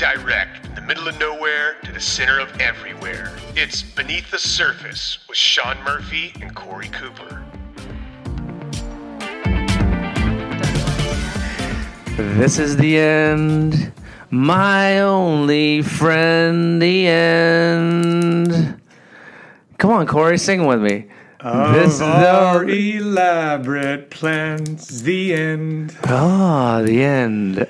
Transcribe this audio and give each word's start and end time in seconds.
direct 0.00 0.64
from 0.64 0.74
the 0.74 0.80
middle 0.80 1.06
of 1.08 1.18
nowhere 1.20 1.76
to 1.84 1.92
the 1.92 2.00
center 2.00 2.40
of 2.40 2.58
everywhere. 2.58 3.36
It's 3.54 3.82
Beneath 3.82 4.30
the 4.30 4.38
Surface 4.38 5.18
with 5.28 5.36
Sean 5.36 5.76
Murphy 5.84 6.32
and 6.40 6.54
Corey 6.54 6.88
Cooper. 6.88 7.44
This 12.16 12.58
is 12.58 12.78
the 12.78 12.98
end. 12.98 13.92
My 14.30 15.00
only 15.00 15.82
friend, 15.82 16.80
the 16.80 17.06
end. 17.06 18.80
Come 19.76 19.90
on, 19.90 20.06
Corey, 20.06 20.38
sing 20.38 20.64
with 20.64 20.80
me. 20.80 21.08
this 21.42 22.00
Of 22.00 22.08
our 22.08 22.64
elaborate 22.64 24.08
plans, 24.08 25.02
the 25.02 25.34
end. 25.34 25.94
Oh, 26.08 26.82
the 26.84 27.02
end. 27.02 27.66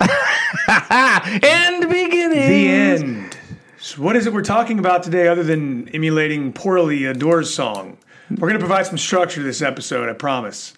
end 1.42 1.91
beginning. 2.30 2.48
The 2.48 2.69
end. 2.70 3.39
So 3.79 4.02
what 4.02 4.16
is 4.16 4.27
it 4.27 4.33
we're 4.33 4.43
talking 4.43 4.79
about 4.79 5.02
today 5.02 5.29
other 5.29 5.43
than 5.43 5.88
emulating 5.88 6.52
poorly 6.52 7.05
a 7.05 7.15
Doors 7.15 7.52
song? 7.52 7.97
We're 8.30 8.48
going 8.48 8.55
to 8.55 8.59
provide 8.59 8.87
some 8.87 8.98
structure 8.98 9.41
to 9.41 9.43
this 9.43 9.62
episode, 9.62 10.09
I 10.09 10.12
promise. 10.12 10.74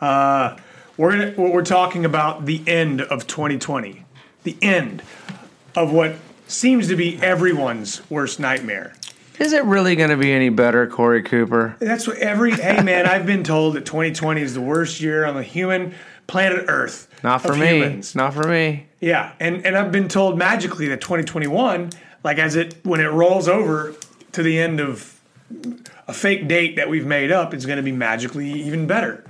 Uh, 0.00 0.56
we're 0.96 1.32
gonna, 1.32 1.50
we're 1.50 1.64
talking 1.64 2.04
about 2.04 2.44
the 2.44 2.62
end 2.66 3.00
of 3.00 3.26
2020. 3.26 4.04
The 4.42 4.56
end 4.60 5.02
of 5.74 5.92
what 5.92 6.16
seems 6.46 6.88
to 6.88 6.96
be 6.96 7.16
everyone's 7.22 8.08
worst 8.10 8.38
nightmare. 8.38 8.94
Is 9.38 9.54
it 9.54 9.64
really 9.64 9.96
going 9.96 10.10
to 10.10 10.18
be 10.18 10.30
any 10.32 10.50
better, 10.50 10.86
Corey 10.86 11.22
Cooper? 11.22 11.74
That's 11.78 12.06
what 12.06 12.18
every 12.18 12.52
hey 12.52 12.82
man, 12.82 13.06
I've 13.06 13.24
been 13.24 13.42
told 13.42 13.74
that 13.74 13.86
2020 13.86 14.42
is 14.42 14.52
the 14.52 14.60
worst 14.60 15.00
year 15.00 15.24
on 15.24 15.34
the 15.34 15.42
human 15.42 15.94
planet 16.30 16.66
Earth. 16.68 17.08
Not 17.22 17.42
for 17.42 17.54
me. 17.54 17.66
humans. 17.66 18.14
Not 18.14 18.32
for 18.32 18.46
me. 18.46 18.86
Yeah, 19.00 19.32
and 19.40 19.66
and 19.66 19.76
I've 19.76 19.92
been 19.92 20.08
told 20.08 20.38
magically 20.38 20.88
that 20.88 21.00
2021, 21.00 21.90
like 22.22 22.38
as 22.38 22.54
it 22.56 22.76
when 22.84 23.00
it 23.00 23.08
rolls 23.08 23.48
over 23.48 23.94
to 24.32 24.42
the 24.42 24.58
end 24.58 24.80
of 24.80 25.20
a 26.06 26.12
fake 26.12 26.46
date 26.46 26.76
that 26.76 26.88
we've 26.88 27.06
made 27.06 27.32
up, 27.32 27.52
is 27.52 27.66
going 27.66 27.78
to 27.78 27.82
be 27.82 27.92
magically 27.92 28.50
even 28.50 28.86
better. 28.86 29.24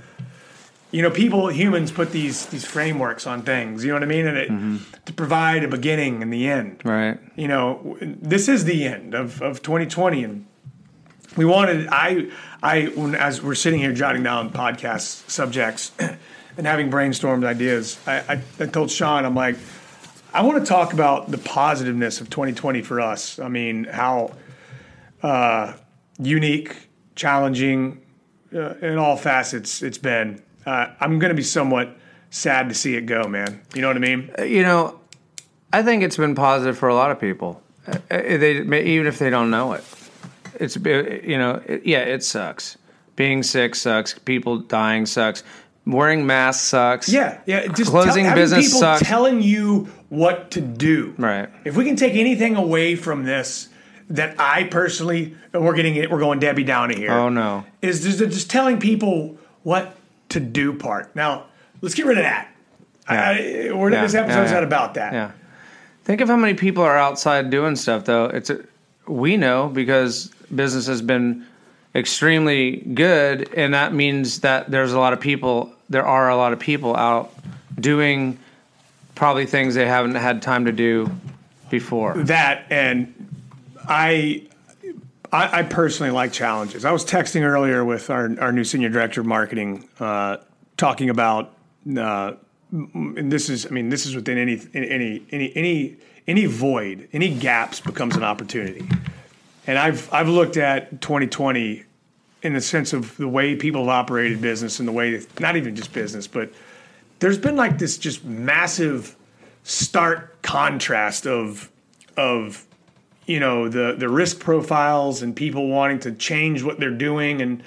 You 0.91 1.01
know, 1.01 1.09
people, 1.09 1.47
humans 1.47 1.91
put 1.91 2.11
these 2.11 2.45
these 2.47 2.65
frameworks 2.65 3.25
on 3.25 3.41
things. 3.41 3.83
You 3.83 3.89
know 3.89 3.95
what 3.95 4.03
I 4.03 4.07
mean, 4.07 4.27
and 4.27 4.37
it 4.37 4.49
mm-hmm. 4.49 4.77
to 5.05 5.13
provide 5.13 5.63
a 5.63 5.67
beginning 5.67 6.21
and 6.21 6.31
the 6.31 6.47
end 6.47 6.81
Right. 6.83 7.17
you 7.35 7.47
know, 7.47 7.97
this 8.01 8.47
is 8.47 8.65
the 8.65 8.85
end 8.85 9.15
of, 9.15 9.41
of 9.41 9.63
2020, 9.63 10.23
and 10.23 10.45
we 11.35 11.45
wanted. 11.45 11.87
I 11.91 12.29
I 12.61 12.85
when 12.87 13.15
as 13.15 13.41
we're 13.41 13.55
sitting 13.55 13.79
here 13.79 13.93
jotting 13.93 14.21
down 14.21 14.51
podcast 14.51 15.29
subjects 15.29 15.93
and 16.57 16.65
having 16.65 16.89
brainstormed 16.89 17.45
ideas, 17.45 17.99
I, 18.05 18.19
I, 18.19 18.41
I 18.59 18.65
told 18.67 18.91
Sean, 18.91 19.25
I'm 19.25 19.35
like, 19.35 19.57
I 20.33 20.43
want 20.43 20.63
to 20.63 20.65
talk 20.65 20.93
about 20.93 21.29
the 21.29 21.37
positiveness 21.37 22.21
of 22.21 22.29
2020 22.29 22.81
for 22.81 23.01
us. 23.01 23.39
I 23.39 23.49
mean, 23.49 23.83
how 23.85 24.33
uh, 25.23 25.73
unique, 26.19 26.89
challenging, 27.15 28.01
uh, 28.53 28.75
in 28.81 28.97
all 28.97 29.17
facets 29.17 29.81
it's 29.81 29.97
been. 29.97 30.41
Uh, 30.65 30.87
I'm 30.99 31.19
going 31.19 31.29
to 31.29 31.35
be 31.35 31.43
somewhat 31.43 31.97
sad 32.29 32.69
to 32.69 32.75
see 32.75 32.95
it 32.95 33.05
go, 33.05 33.23
man. 33.23 33.61
You 33.73 33.81
know 33.81 33.87
what 33.87 33.97
I 33.97 33.99
mean? 33.99 34.31
You 34.39 34.63
know, 34.63 34.99
I 35.73 35.83
think 35.83 36.03
it's 36.03 36.17
been 36.17 36.35
positive 36.35 36.77
for 36.77 36.89
a 36.89 36.95
lot 36.95 37.11
of 37.11 37.19
people. 37.19 37.61
Uh, 37.87 37.97
They 38.09 38.51
even 38.61 39.07
if 39.07 39.19
they 39.19 39.29
don't 39.29 39.49
know 39.49 39.73
it. 39.73 39.83
It's 40.59 40.75
you 40.75 41.37
know, 41.37 41.61
it, 41.65 41.85
yeah, 41.85 41.99
it 41.99 42.23
sucks. 42.23 42.77
Being 43.15 43.43
sick 43.43 43.75
sucks. 43.75 44.17
People 44.19 44.59
dying 44.59 45.05
sucks. 45.05 45.43
Wearing 45.85 46.27
masks 46.27 46.63
sucks. 46.63 47.09
Yeah, 47.09 47.39
yeah. 47.45 47.67
Just 47.67 47.89
Closing 47.89 48.25
tell, 48.25 48.35
business 48.35 48.67
people 48.67 48.79
sucks. 48.81 49.01
telling 49.01 49.41
you 49.41 49.89
what 50.09 50.51
to 50.51 50.61
do. 50.61 51.15
Right. 51.17 51.49
If 51.65 51.75
we 51.75 51.85
can 51.85 51.95
take 51.95 52.13
anything 52.13 52.55
away 52.55 52.95
from 52.95 53.23
this, 53.23 53.69
that 54.09 54.39
I 54.39 54.65
personally, 54.65 55.35
we're 55.53 55.73
getting 55.73 55.95
it, 55.95 56.11
we're 56.11 56.19
going 56.19 56.39
Debbie 56.39 56.63
Downey 56.63 56.95
here. 56.95 57.11
Oh 57.11 57.29
no. 57.29 57.65
Is 57.81 58.03
just, 58.03 58.19
just 58.19 58.51
telling 58.51 58.79
people 58.79 59.37
what 59.63 59.95
to 60.29 60.39
do 60.39 60.73
part. 60.73 61.15
Now, 61.15 61.45
let's 61.81 61.95
get 61.95 62.05
rid 62.05 62.17
of 62.17 62.25
that. 62.25 62.49
I, 63.07 63.71
we're, 63.73 63.91
Yeah, 63.91 64.03
This 64.03 64.13
episode's 64.13 64.51
yeah, 64.51 64.55
not 64.55 64.63
about 64.63 64.93
that. 64.93 65.13
Yeah. 65.13 65.31
Think 66.03 66.21
of 66.21 66.27
how 66.27 66.35
many 66.35 66.53
people 66.53 66.83
are 66.83 66.97
outside 66.97 67.49
doing 67.49 67.75
stuff 67.75 68.05
though. 68.05 68.25
It's 68.25 68.49
a, 68.49 68.63
we 69.07 69.37
know 69.37 69.67
because 69.67 70.27
business 70.53 70.87
has 70.87 71.01
been 71.01 71.45
extremely 71.93 72.77
good 72.77 73.53
and 73.53 73.73
that 73.73 73.93
means 73.93 74.39
that 74.39 74.71
there's 74.71 74.93
a 74.93 74.99
lot 74.99 75.11
of 75.13 75.19
people 75.19 75.73
there 75.89 76.05
are 76.05 76.29
a 76.29 76.35
lot 76.37 76.53
of 76.53 76.59
people 76.59 76.95
out 76.95 77.33
doing 77.79 78.39
probably 79.15 79.45
things 79.45 79.75
they 79.75 79.85
haven't 79.85 80.15
had 80.15 80.41
time 80.41 80.65
to 80.65 80.71
do 80.71 81.11
before. 81.69 82.13
that 82.23 82.65
and 82.69 83.13
I, 83.87 84.47
I 85.31 85.59
I 85.59 85.63
personally 85.63 86.11
like 86.11 86.31
challenges. 86.31 86.85
I 86.85 86.91
was 86.91 87.05
texting 87.05 87.41
earlier 87.41 87.83
with 87.83 88.09
our 88.09 88.31
our 88.39 88.51
new 88.51 88.63
senior 88.63 88.89
director 88.89 89.21
of 89.21 89.27
marketing, 89.27 89.87
uh, 89.99 90.37
talking 90.77 91.09
about 91.09 91.53
uh, 91.97 92.33
and 92.71 93.31
this 93.31 93.49
is 93.49 93.65
I 93.65 93.69
mean 93.69 93.89
this 93.89 94.05
is 94.05 94.15
within 94.15 94.37
any 94.37 94.61
any 94.73 95.23
any 95.31 95.53
any 95.55 95.97
any 96.27 96.45
void 96.45 97.09
any 97.13 97.33
gaps 97.33 97.79
becomes 97.79 98.15
an 98.15 98.23
opportunity, 98.23 98.87
and 99.67 99.77
I've 99.77 100.11
I've 100.13 100.29
looked 100.29 100.57
at 100.57 101.01
2020 101.01 101.83
in 102.43 102.53
the 102.53 102.61
sense 102.61 102.93
of 102.93 103.15
the 103.17 103.27
way 103.27 103.55
people 103.55 103.81
have 103.81 103.89
operated 103.89 104.41
business 104.41 104.79
and 104.79 104.87
the 104.87 104.91
way 104.91 105.21
not 105.39 105.55
even 105.55 105.75
just 105.75 105.93
business 105.93 106.27
but 106.27 106.51
there's 107.19 107.37
been 107.37 107.55
like 107.55 107.77
this 107.77 107.97
just 107.97 108.23
massive 108.25 109.15
stark 109.63 110.41
contrast 110.41 111.27
of 111.27 111.69
of 112.17 112.65
you 113.25 113.39
know 113.39 113.69
the 113.69 113.95
the 113.97 114.09
risk 114.09 114.39
profiles 114.39 115.21
and 115.21 115.35
people 115.35 115.67
wanting 115.67 115.99
to 115.99 116.11
change 116.13 116.63
what 116.63 116.79
they're 116.79 116.89
doing 116.89 117.41
and 117.41 117.63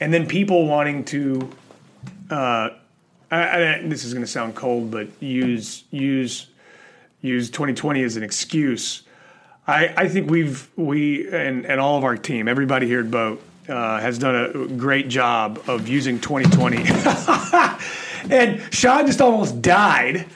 and 0.00 0.12
then 0.12 0.26
people 0.26 0.66
wanting 0.66 1.04
to 1.04 1.50
uh 2.30 2.70
I, 3.32 3.76
I, 3.76 3.82
this 3.84 4.04
is 4.04 4.12
going 4.12 4.24
to 4.24 4.30
sound 4.30 4.56
cold 4.56 4.90
but 4.90 5.08
use 5.22 5.84
use 5.90 6.48
use 7.22 7.48
2020 7.50 8.02
as 8.02 8.16
an 8.16 8.24
excuse 8.24 9.04
I, 9.70 9.94
I 9.96 10.08
think 10.08 10.30
we've 10.30 10.68
we 10.76 11.28
and, 11.32 11.64
and 11.64 11.80
all 11.80 11.96
of 11.96 12.04
our 12.04 12.16
team 12.16 12.48
everybody 12.48 12.86
here 12.86 13.00
at 13.00 13.10
BOTE 13.10 13.40
uh, 13.68 14.00
has 14.00 14.18
done 14.18 14.34
a 14.34 14.66
great 14.76 15.08
job 15.08 15.60
of 15.68 15.86
using 15.88 16.20
2020 16.20 16.76
and 18.34 18.60
sean 18.74 19.06
just 19.06 19.20
almost 19.20 19.62
died 19.62 20.26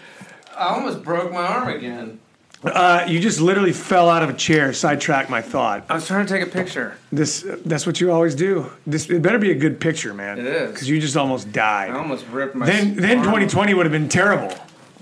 I 0.56 0.68
almost 0.68 1.02
broke 1.02 1.32
my 1.32 1.42
arm 1.44 1.68
again. 1.68 2.20
uh, 2.62 3.04
you 3.08 3.18
just 3.20 3.40
literally 3.40 3.72
fell 3.72 4.08
out 4.08 4.22
of 4.22 4.30
a 4.30 4.34
chair 4.34 4.72
sidetracked 4.72 5.28
my 5.30 5.42
thought 5.42 5.84
I 5.88 5.94
was 5.94 6.06
trying 6.06 6.26
to 6.26 6.32
take 6.32 6.46
a 6.46 6.50
picture. 6.50 6.96
This 7.12 7.44
that's 7.66 7.86
what 7.86 8.00
you 8.00 8.10
always 8.12 8.34
do. 8.34 8.70
This 8.86 9.10
it 9.10 9.20
better 9.20 9.38
be 9.38 9.50
a 9.50 9.54
good 9.54 9.80
picture, 9.80 10.14
man. 10.14 10.38
It 10.38 10.46
is. 10.46 10.70
because 10.70 10.88
you 10.88 11.00
just 11.00 11.16
almost 11.16 11.52
died. 11.52 11.90
I 11.90 11.98
almost 11.98 12.26
ripped 12.28 12.54
my 12.54 12.64
Then 12.66 12.94
then 12.96 13.18
2020 13.18 13.74
would 13.74 13.84
have 13.84 13.92
been 13.92 14.08
terrible. 14.08 14.54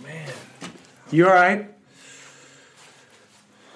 Man. 0.02 0.28
You 1.12 1.28
all 1.28 1.34
right? 1.34 1.71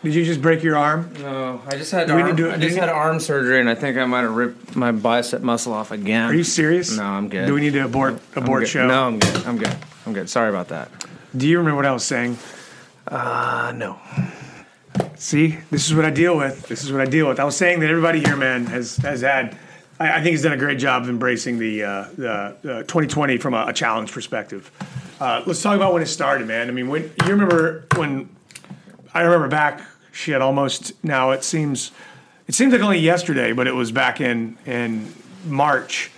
Did 0.07 0.15
you 0.15 0.25
just 0.25 0.41
break 0.41 0.63
your 0.63 0.77
arm? 0.77 1.13
No, 1.19 1.61
I 1.67 1.73
just 1.77 1.91
had 1.91 2.07
we 2.07 2.13
arm, 2.23 2.27
need 2.29 2.37
to- 2.37 2.53
I 2.53 2.59
just 2.59 2.77
had 2.79 2.89
arm 2.89 3.19
surgery, 3.19 3.59
and 3.59 3.69
I 3.69 3.75
think 3.75 3.99
I 3.99 4.05
might 4.05 4.21
have 4.21 4.37
ripped 4.37 4.77
my 4.77 4.93
bicep 4.93 5.43
muscle 5.43 5.73
off 5.73 5.91
again. 5.91 6.31
Are 6.31 6.33
you 6.33 6.45
serious? 6.45 6.97
No, 6.97 7.03
I'm 7.03 7.29
good. 7.29 7.47
Do 7.49 7.55
we 7.55 7.61
need 7.61 7.73
to 7.73 7.81
abort 7.81 8.21
I'm 8.37 8.45
abort 8.45 8.61
good. 8.61 8.69
show? 8.69 8.87
No, 8.87 9.05
I'm 9.09 9.19
good. 9.19 9.45
I'm 9.45 9.59
good. 9.59 9.77
I'm 10.07 10.13
good. 10.13 10.31
Sorry 10.31 10.49
about 10.49 10.69
that. 10.69 10.93
Do 11.37 11.49
you 11.49 11.59
remember 11.59 11.75
what 11.75 11.87
I 11.87 11.91
was 11.91 12.05
saying? 12.05 12.39
Uh, 13.09 13.73
no. 13.75 13.99
See, 15.17 15.59
this 15.73 15.89
is 15.89 15.93
what 15.97 16.05
I 16.05 16.11
deal 16.11 16.37
with. 16.37 16.69
This 16.69 16.85
is 16.85 16.93
what 16.93 17.01
I 17.01 17.07
deal 17.07 17.27
with. 17.27 17.41
I 17.41 17.45
was 17.45 17.57
saying 17.57 17.81
that 17.81 17.91
everybody 17.91 18.21
here, 18.21 18.37
man, 18.37 18.67
has 18.67 18.99
has 18.99 19.23
had. 19.23 19.59
I, 19.99 20.11
I 20.11 20.15
think 20.23 20.27
he's 20.27 20.43
done 20.45 20.53
a 20.53 20.57
great 20.57 20.79
job 20.79 21.03
of 21.03 21.09
embracing 21.09 21.59
the 21.59 21.83
uh, 21.83 22.05
the, 22.17 22.57
the 22.63 22.75
2020 22.85 23.39
from 23.39 23.55
a, 23.55 23.67
a 23.67 23.73
challenge 23.73 24.13
perspective. 24.13 24.71
Uh, 25.19 25.43
let's 25.47 25.61
talk 25.63 25.75
about 25.75 25.93
when 25.95 26.03
it 26.03 26.07
started, 26.07 26.47
man. 26.47 26.69
I 26.69 26.71
mean, 26.71 26.87
when 26.87 27.03
you 27.25 27.33
remember 27.33 27.87
when 27.97 28.29
I 29.13 29.23
remember 29.23 29.49
back, 29.49 29.81
shit, 30.17 30.41
almost 30.41 30.93
now 31.05 31.31
it 31.31 31.45
seems 31.45 31.93
it 32.49 32.55
seems 32.55 32.73
like 32.73 32.83
only 32.83 32.99
yesterday, 32.99 33.53
but 33.53 33.67
it 33.67 33.75
was 33.75 33.93
back 33.93 34.21
in 34.21 34.57
in 34.67 35.13
March 35.45 36.11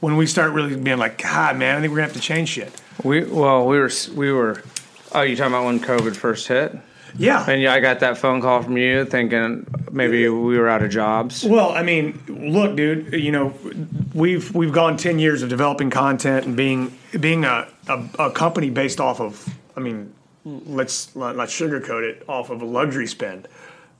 when 0.00 0.16
we 0.16 0.26
start 0.26 0.52
really 0.52 0.76
being 0.76 0.98
like, 0.98 1.22
God, 1.22 1.56
man, 1.56 1.76
I 1.76 1.80
think 1.80 1.90
we're 1.90 1.98
gonna 1.98 2.08
have 2.08 2.16
to 2.16 2.22
change 2.22 2.48
shit. 2.48 2.72
We 3.04 3.24
well, 3.24 3.66
we 3.66 3.78
were 3.78 3.90
we 4.14 4.32
were. 4.32 4.62
Oh, 5.12 5.22
you 5.22 5.36
talking 5.36 5.52
about 5.52 5.64
when 5.64 5.80
COVID 5.80 6.14
first 6.16 6.48
hit? 6.48 6.76
Yeah, 7.16 7.42
And 7.48 7.62
yeah, 7.62 7.72
I 7.72 7.80
got 7.80 8.00
that 8.00 8.18
phone 8.18 8.42
call 8.42 8.62
from 8.62 8.76
you, 8.76 9.06
thinking 9.06 9.66
maybe 9.90 10.28
we 10.28 10.58
were 10.58 10.68
out 10.68 10.82
of 10.82 10.90
jobs. 10.90 11.42
Well, 11.42 11.70
I 11.70 11.82
mean, 11.82 12.22
look, 12.28 12.76
dude. 12.76 13.14
You 13.14 13.32
know, 13.32 13.54
we've 14.14 14.54
we've 14.54 14.72
gone 14.72 14.96
ten 14.96 15.18
years 15.18 15.42
of 15.42 15.48
developing 15.48 15.90
content 15.90 16.46
and 16.46 16.56
being 16.56 16.96
being 17.18 17.44
a, 17.44 17.66
a, 17.88 18.04
a 18.18 18.30
company 18.30 18.70
based 18.70 19.00
off 19.00 19.20
of. 19.20 19.48
I 19.74 19.80
mean, 19.80 20.12
let's 20.44 21.14
not, 21.16 21.36
sugarcoat 21.36 22.02
it. 22.02 22.24
Off 22.28 22.50
of 22.50 22.62
a 22.62 22.64
luxury 22.64 23.06
spend. 23.06 23.48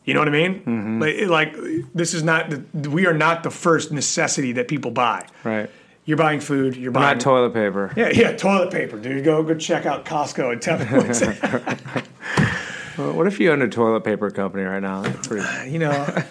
You 0.04 0.14
know 0.14 0.20
what 0.20 0.28
I 0.28 0.32
mean? 0.32 0.60
Mm-hmm. 0.60 1.02
Like, 1.28 1.54
like 1.54 1.92
this 1.94 2.14
is 2.14 2.22
not. 2.22 2.50
The, 2.50 2.88
we 2.90 3.06
are 3.06 3.12
not 3.14 3.42
the 3.42 3.50
first 3.50 3.92
necessity 3.92 4.52
that 4.52 4.66
people 4.68 4.90
buy. 4.90 5.26
Right. 5.44 5.68
You're 6.06 6.16
buying 6.16 6.40
food. 6.40 6.74
You're 6.76 6.90
buying 6.92 7.18
Not 7.18 7.20
toilet 7.20 7.52
paper. 7.52 7.92
yeah, 7.94 8.08
yeah, 8.08 8.32
toilet 8.34 8.70
paper, 8.70 8.98
dude. 8.98 9.22
Go 9.24 9.42
go 9.42 9.54
check 9.54 9.84
out 9.84 10.06
Costco 10.06 10.52
and 10.52 10.62
tell 10.62 10.78
me 10.78 10.86
what's 10.86 11.20
Well, 12.98 13.12
what 13.12 13.26
if 13.26 13.38
you 13.38 13.52
owned 13.52 13.62
a 13.62 13.68
toilet 13.68 14.02
paper 14.04 14.30
company 14.30 14.64
right 14.64 14.80
now? 14.82 15.02
Pretty- 15.02 15.46
You 15.70 15.78
know, 15.80 16.22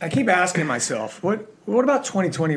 I 0.00 0.08
keep 0.08 0.28
asking 0.28 0.66
myself, 0.66 1.22
what 1.22 1.52
what 1.66 1.84
about 1.84 2.04
2020? 2.04 2.56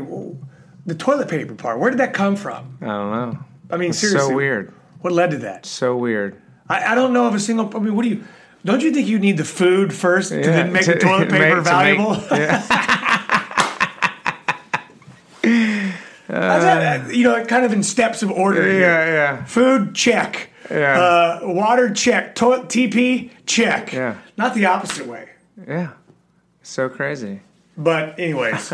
The 0.85 0.95
toilet 0.95 1.27
paper 1.27 1.53
part, 1.55 1.79
where 1.79 1.89
did 1.91 1.99
that 1.99 2.13
come 2.13 2.35
from? 2.35 2.77
I 2.81 2.85
don't 2.85 3.11
know. 3.11 3.39
I 3.69 3.77
mean, 3.77 3.89
It's 3.89 3.99
seriously, 3.99 4.29
so 4.29 4.35
weird. 4.35 4.73
What 5.05 5.13
led 5.13 5.29
to 5.29 5.37
that? 5.37 5.67
So 5.67 5.95
weird. 5.95 6.41
I, 6.67 6.93
I 6.93 6.95
don't 6.95 7.13
know 7.13 7.27
of 7.27 7.35
a 7.35 7.39
single. 7.39 7.71
I 7.75 7.79
mean, 7.79 7.95
what 7.95 8.01
do 8.01 8.09
you? 8.09 8.23
Don't 8.65 8.81
you 8.81 8.91
think 8.91 9.07
you 9.07 9.19
need 9.19 9.37
the 9.37 9.45
food 9.45 9.93
first 9.93 10.29
to 10.29 10.37
Yeah, 10.39 10.45
then 10.47 10.73
make 10.73 10.87
the 10.87 10.93
to- 10.93 10.99
toilet 10.99 11.19
make- 11.29 11.41
paper 11.41 11.55
make- 11.57 11.63
valuable? 11.63 12.13
How's 12.15 12.67
that, 16.27 17.13
you 17.13 17.23
know, 17.23 17.45
kind 17.45 17.65
of 17.65 17.71
in 17.71 17.83
steps 17.83 18.23
of 18.23 18.31
order. 18.31 18.63
here. 18.63 18.79
Yeah, 18.79 19.05
yeah. 19.05 19.45
Food 19.45 19.93
check. 19.93 20.49
Yeah. 20.71 20.99
Uh, 20.99 21.39
water 21.43 21.93
check. 21.93 22.33
Toilet 22.33 22.63
TP 22.69 23.29
check. 23.45 23.93
Yeah. 23.93 24.17
Not 24.37 24.55
the 24.55 24.65
opposite 24.65 25.05
way. 25.05 25.29
Yeah. 25.67 25.91
So 26.63 26.89
crazy. 26.89 27.41
But 27.77 28.17
anyways, 28.19 28.73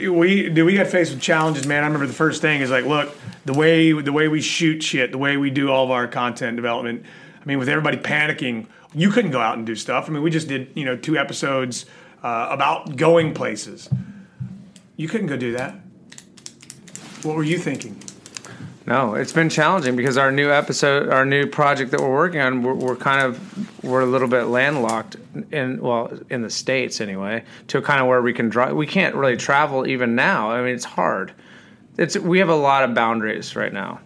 we 0.00 0.50
do 0.50 0.64
we 0.64 0.76
got 0.76 0.86
faced 0.86 1.10
with 1.12 1.20
challenges, 1.20 1.66
man. 1.66 1.82
I 1.82 1.86
remember 1.86 2.06
the 2.06 2.12
first 2.12 2.40
thing 2.42 2.60
is 2.60 2.70
like, 2.70 2.84
look, 2.84 3.12
the 3.44 3.52
way 3.52 3.92
the 3.92 4.12
way 4.12 4.28
we 4.28 4.40
shoot 4.40 4.82
shit, 4.82 5.10
the 5.10 5.18
way 5.18 5.36
we 5.36 5.50
do 5.50 5.70
all 5.70 5.84
of 5.84 5.90
our 5.90 6.08
content 6.08 6.56
development. 6.56 7.04
I 7.40 7.44
mean, 7.44 7.58
with 7.58 7.68
everybody 7.68 7.98
panicking, 7.98 8.66
you 8.94 9.10
couldn't 9.10 9.30
go 9.30 9.40
out 9.40 9.56
and 9.58 9.66
do 9.66 9.74
stuff. 9.74 10.08
I 10.08 10.12
mean, 10.12 10.22
we 10.22 10.30
just 10.30 10.48
did 10.48 10.70
you 10.74 10.84
know 10.84 10.96
two 10.96 11.16
episodes 11.18 11.86
uh, 12.22 12.48
about 12.50 12.96
going 12.96 13.34
places. 13.34 13.88
You 14.96 15.08
couldn't 15.08 15.26
go 15.26 15.36
do 15.36 15.52
that. 15.52 15.74
What 17.22 17.36
were 17.36 17.42
you 17.42 17.58
thinking? 17.58 18.00
No, 18.86 19.14
it's 19.14 19.32
been 19.32 19.48
challenging 19.48 19.96
because 19.96 20.18
our 20.18 20.30
new 20.30 20.50
episode, 20.50 21.08
our 21.08 21.24
new 21.24 21.46
project 21.46 21.90
that 21.92 22.00
we're 22.00 22.12
working 22.12 22.40
on, 22.40 22.62
we're, 22.62 22.74
we're 22.74 22.96
kind 22.96 23.22
of 23.22 23.82
we're 23.82 24.02
a 24.02 24.06
little 24.06 24.28
bit 24.28 24.44
landlocked 24.44 25.16
in 25.50 25.80
well 25.80 26.12
in 26.28 26.42
the 26.42 26.50
states 26.50 27.00
anyway 27.00 27.44
to 27.68 27.80
kind 27.80 28.00
of 28.00 28.06
where 28.08 28.20
we 28.20 28.34
can 28.34 28.50
drive. 28.50 28.76
We 28.76 28.86
can't 28.86 29.14
really 29.14 29.38
travel 29.38 29.86
even 29.86 30.14
now. 30.14 30.50
I 30.50 30.62
mean, 30.62 30.74
it's 30.74 30.84
hard. 30.84 31.32
It's 31.96 32.16
we 32.18 32.40
have 32.40 32.48
a 32.48 32.56
lot 32.56 32.84
of 32.84 32.94
boundaries 32.94 33.54
right 33.54 33.72
now. 33.72 34.00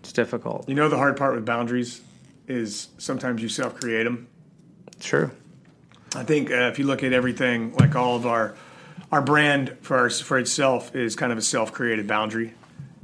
It's 0.00 0.12
difficult. 0.12 0.68
You 0.68 0.74
know, 0.74 0.88
the 0.88 0.96
hard 0.96 1.16
part 1.16 1.34
with 1.34 1.44
boundaries 1.44 2.00
is 2.48 2.88
sometimes 2.98 3.42
you 3.42 3.48
self 3.48 3.78
create 3.78 4.04
them. 4.04 4.28
True. 5.00 5.30
I 6.14 6.24
think 6.24 6.50
uh, 6.50 6.70
if 6.70 6.78
you 6.78 6.86
look 6.86 7.02
at 7.02 7.12
everything, 7.12 7.74
like 7.76 7.94
all 7.94 8.16
of 8.16 8.26
our 8.26 8.54
our 9.12 9.22
brand 9.22 9.76
for 9.82 9.96
our, 9.96 10.10
for 10.10 10.38
itself 10.38 10.94
is 10.96 11.14
kind 11.14 11.30
of 11.30 11.38
a 11.38 11.42
self 11.42 11.72
created 11.72 12.06
boundary. 12.08 12.54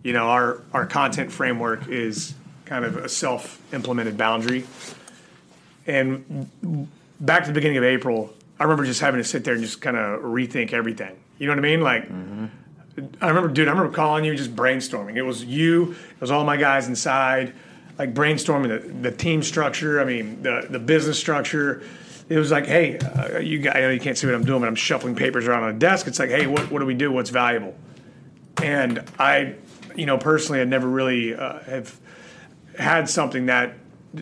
You 0.03 0.13
know, 0.13 0.29
our 0.29 0.63
our 0.73 0.87
content 0.87 1.31
framework 1.31 1.89
is 1.89 2.35
kind 2.65 2.85
of 2.85 2.97
a 2.97 3.09
self 3.09 3.61
implemented 3.73 4.17
boundary. 4.17 4.65
And 5.87 6.49
back 7.21 7.43
to 7.43 7.49
the 7.49 7.55
beginning 7.55 7.79
of 7.79 7.85
April, 7.85 8.33
I 8.59 8.65
remember 8.65 8.85
just 8.85 9.01
having 9.01 9.19
to 9.19 9.25
sit 9.29 9.45
there 9.45 9.55
and 9.55 9.63
just 9.63 9.81
kind 9.81 9.97
of 9.97 10.23
rethink 10.23 10.73
everything. 10.73 11.17
You 11.39 11.47
know 11.47 11.53
what 11.53 11.59
I 11.59 11.63
mean? 11.63 11.81
Like. 11.81 12.09
I 13.21 13.29
remember, 13.29 13.49
dude. 13.49 13.69
I 13.69 13.71
remember 13.71 13.93
calling 13.93 14.25
you, 14.25 14.35
just 14.37 14.55
brainstorming. 14.55 15.17
It 15.17 15.23
was 15.23 15.45
you. 15.45 15.93
It 15.93 16.21
was 16.21 16.31
all 16.31 16.45
my 16.45 16.59
guys 16.59 16.89
inside, 16.89 17.55
like 17.99 18.13
brainstorming 18.13 18.69
the, 18.69 19.11
the 19.11 19.17
team 19.17 19.43
structure. 19.43 20.01
I 20.01 20.05
mean, 20.05 20.43
the 20.43 20.67
the 20.69 20.79
business 20.79 21.19
structure. 21.19 21.83
It 22.29 22.39
was 22.39 22.51
like, 22.51 22.67
hey, 22.67 22.99
uh, 22.99 23.39
you 23.39 23.59
guys, 23.59 23.77
I 23.77 23.81
know 23.81 23.91
you 23.91 24.01
can't 24.01 24.17
see 24.17 24.27
what 24.27 24.35
I'm 24.35 24.45
doing, 24.45 24.61
but 24.61 24.69
I'm 24.69 24.75
shuffling 24.75 25.15
papers 25.15 25.47
around 25.47 25.65
on 25.65 25.75
a 25.75 25.79
desk. 25.79 26.07
It's 26.07 26.19
like, 26.19 26.31
hey, 26.31 26.47
what 26.47 26.71
what 26.71 26.81
do 26.81 26.87
we 26.87 26.95
do? 26.95 27.11
What's 27.11 27.31
valuable? 27.31 27.75
And 28.63 29.03
I, 29.19 29.55
you 29.97 30.07
know, 30.07 30.19
personally, 30.19 30.61
I 30.61 30.65
never 30.65 30.87
really 30.87 31.35
uh, 31.35 31.61
have 31.61 31.99
had 32.79 33.09
something 33.09 33.47
that 33.47 33.75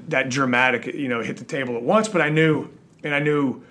that 0.08 0.28
dramatic, 0.28 0.86
you 0.86 1.08
know, 1.08 1.20
hit 1.22 1.38
the 1.38 1.44
table 1.44 1.76
at 1.76 1.82
once. 1.82 2.08
But 2.08 2.20
I 2.20 2.28
knew, 2.28 2.68
and 3.02 3.14
I 3.14 3.18
knew 3.18 3.62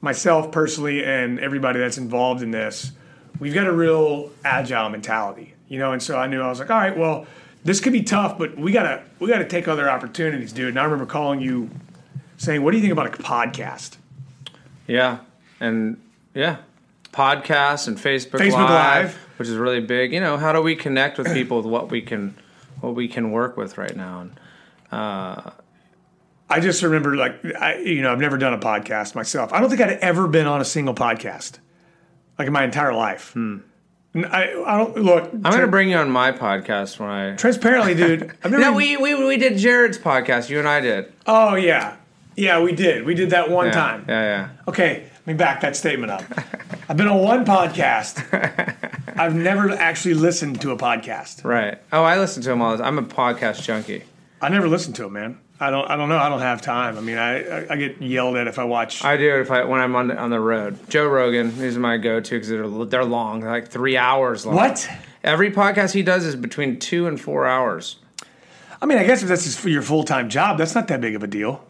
myself 0.00 0.50
personally, 0.50 1.04
and 1.04 1.38
everybody 1.40 1.78
that's 1.78 1.98
involved 1.98 2.42
in 2.42 2.50
this 2.50 2.92
we've 3.38 3.54
got 3.54 3.66
a 3.66 3.72
real 3.72 4.30
agile 4.44 4.88
mentality, 4.88 5.54
you 5.68 5.78
know. 5.78 5.92
And 5.92 6.02
so 6.02 6.18
I 6.18 6.26
knew 6.26 6.40
I 6.40 6.48
was 6.48 6.58
like, 6.58 6.70
all 6.70 6.78
right, 6.78 6.96
well, 6.96 7.26
this 7.64 7.80
could 7.80 7.92
be 7.92 8.02
tough, 8.02 8.38
but 8.38 8.56
we 8.56 8.72
gotta 8.72 9.02
we 9.18 9.28
gotta 9.28 9.46
take 9.46 9.66
other 9.68 9.90
opportunities, 9.90 10.52
dude. 10.52 10.68
And 10.68 10.78
I 10.78 10.84
remember 10.84 11.06
calling 11.06 11.40
you, 11.40 11.70
saying, 12.36 12.62
"What 12.62 12.70
do 12.70 12.76
you 12.76 12.82
think 12.82 12.92
about 12.92 13.06
a 13.06 13.22
podcast?" 13.22 13.96
Yeah, 14.86 15.18
and 15.58 16.00
yeah, 16.34 16.58
podcasts 17.12 17.88
and 17.88 17.96
Facebook, 17.96 18.40
Facebook 18.40 18.68
Live, 18.68 19.04
Live. 19.06 19.14
which 19.38 19.48
is 19.48 19.56
really 19.56 19.80
big. 19.80 20.12
You 20.12 20.20
know, 20.20 20.36
how 20.36 20.52
do 20.52 20.62
we 20.62 20.76
connect 20.76 21.18
with 21.18 21.32
people 21.32 21.56
with 21.56 21.66
what 21.66 21.90
we 21.90 22.02
can, 22.02 22.36
what 22.80 22.94
we 22.94 23.08
can 23.08 23.32
work 23.32 23.56
with 23.56 23.78
right 23.78 23.96
now? 23.96 24.20
And 24.20 24.40
uh, 24.92 25.50
I 26.48 26.60
just 26.60 26.82
remember, 26.82 27.16
like, 27.16 27.44
I 27.58 27.78
you 27.78 28.02
know, 28.02 28.12
I've 28.12 28.20
never 28.20 28.38
done 28.38 28.52
a 28.52 28.58
podcast 28.58 29.14
myself. 29.14 29.52
I 29.52 29.60
don't 29.60 29.70
think 29.70 29.80
I'd 29.80 29.98
ever 29.98 30.28
been 30.28 30.46
on 30.46 30.60
a 30.60 30.64
single 30.64 30.94
podcast, 30.94 31.58
like 32.38 32.46
in 32.46 32.52
my 32.52 32.64
entire 32.64 32.92
life. 32.92 33.32
Hmm. 33.32 33.58
I, 34.14 34.62
I 34.66 34.78
don't 34.78 34.96
look. 34.96 35.30
I'm 35.32 35.42
going 35.42 35.60
to 35.60 35.66
bring 35.66 35.90
you 35.90 35.96
on 35.98 36.10
my 36.10 36.32
podcast 36.32 36.98
when 36.98 37.10
I. 37.10 37.36
transparently, 37.36 37.94
dude. 38.02 38.32
I've 38.42 38.50
never. 38.50 38.58
No, 38.62 38.72
we, 38.72 38.96
we 38.96 39.14
we 39.14 39.36
did 39.36 39.58
Jared's 39.58 39.98
podcast. 39.98 40.48
You 40.48 40.58
and 40.58 40.66
I 40.66 40.80
did. 40.80 41.12
oh 41.26 41.54
yeah, 41.54 41.96
yeah, 42.34 42.62
we 42.62 42.72
did. 42.72 43.04
We 43.04 43.14
did 43.14 43.30
that 43.30 43.50
one 43.50 43.66
Yeah, 43.66 43.72
time. 43.72 44.04
Yeah, 44.08 44.22
yeah. 44.22 44.48
Okay, 44.68 45.02
let 45.18 45.26
me 45.26 45.34
back 45.34 45.60
that 45.60 45.76
statement 45.76 46.12
up. 46.12 46.22
I've 46.88 46.96
been 46.96 47.08
on 47.08 47.20
one 47.22 47.44
podcast. 47.44 48.24
I've 49.18 49.34
never 49.34 49.70
actually 49.72 50.14
listened 50.14 50.60
to 50.62 50.70
a 50.70 50.76
podcast. 50.78 51.44
Right. 51.44 51.78
Oh, 51.92 52.02
I 52.04 52.18
listen 52.18 52.42
to 52.42 52.48
them 52.48 52.62
all 52.62 52.76
the 52.76 52.82
time. 52.82 52.98
I'm 52.98 53.04
a 53.04 53.08
podcast 53.08 53.62
junkie. 53.64 54.04
I 54.40 54.48
never 54.48 54.68
listened 54.68 54.96
to 54.96 55.04
it, 55.06 55.10
man. 55.10 55.38
I 55.58 55.70
don't. 55.70 55.90
I 55.90 55.96
don't 55.96 56.08
know. 56.08 56.18
I 56.18 56.28
don't 56.28 56.40
have 56.40 56.60
time. 56.60 56.98
I 56.98 57.00
mean, 57.00 57.16
I 57.16 57.42
I, 57.42 57.66
I 57.70 57.76
get 57.76 58.02
yelled 58.02 58.36
at 58.36 58.46
if 58.46 58.58
I 58.58 58.64
watch. 58.64 59.04
I 59.04 59.16
do 59.16 59.36
it 59.36 59.40
if 59.40 59.50
I 59.50 59.64
when 59.64 59.80
I'm 59.80 59.96
on 59.96 60.08
the, 60.08 60.16
on 60.16 60.30
the 60.30 60.40
road. 60.40 60.78
Joe 60.90 61.06
Rogan 61.06 61.62
is 61.62 61.78
my 61.78 61.96
go-to 61.96 62.34
because 62.34 62.48
they're 62.48 62.84
they're 62.84 63.04
long, 63.04 63.40
they're 63.40 63.50
like 63.50 63.68
three 63.68 63.96
hours 63.96 64.44
long. 64.44 64.56
what? 64.56 64.88
Every 65.24 65.50
podcast 65.50 65.92
he 65.92 66.02
does 66.02 66.24
is 66.24 66.36
between 66.36 66.78
two 66.78 67.06
and 67.06 67.20
four 67.20 67.46
hours. 67.46 67.96
I 68.80 68.86
mean, 68.86 68.98
I 68.98 69.04
guess 69.04 69.22
if 69.22 69.28
that's 69.28 69.44
his, 69.44 69.64
your 69.64 69.82
full 69.82 70.04
time 70.04 70.28
job, 70.28 70.58
that's 70.58 70.74
not 70.74 70.88
that 70.88 71.00
big 71.00 71.14
of 71.14 71.22
a 71.22 71.26
deal. 71.26 71.64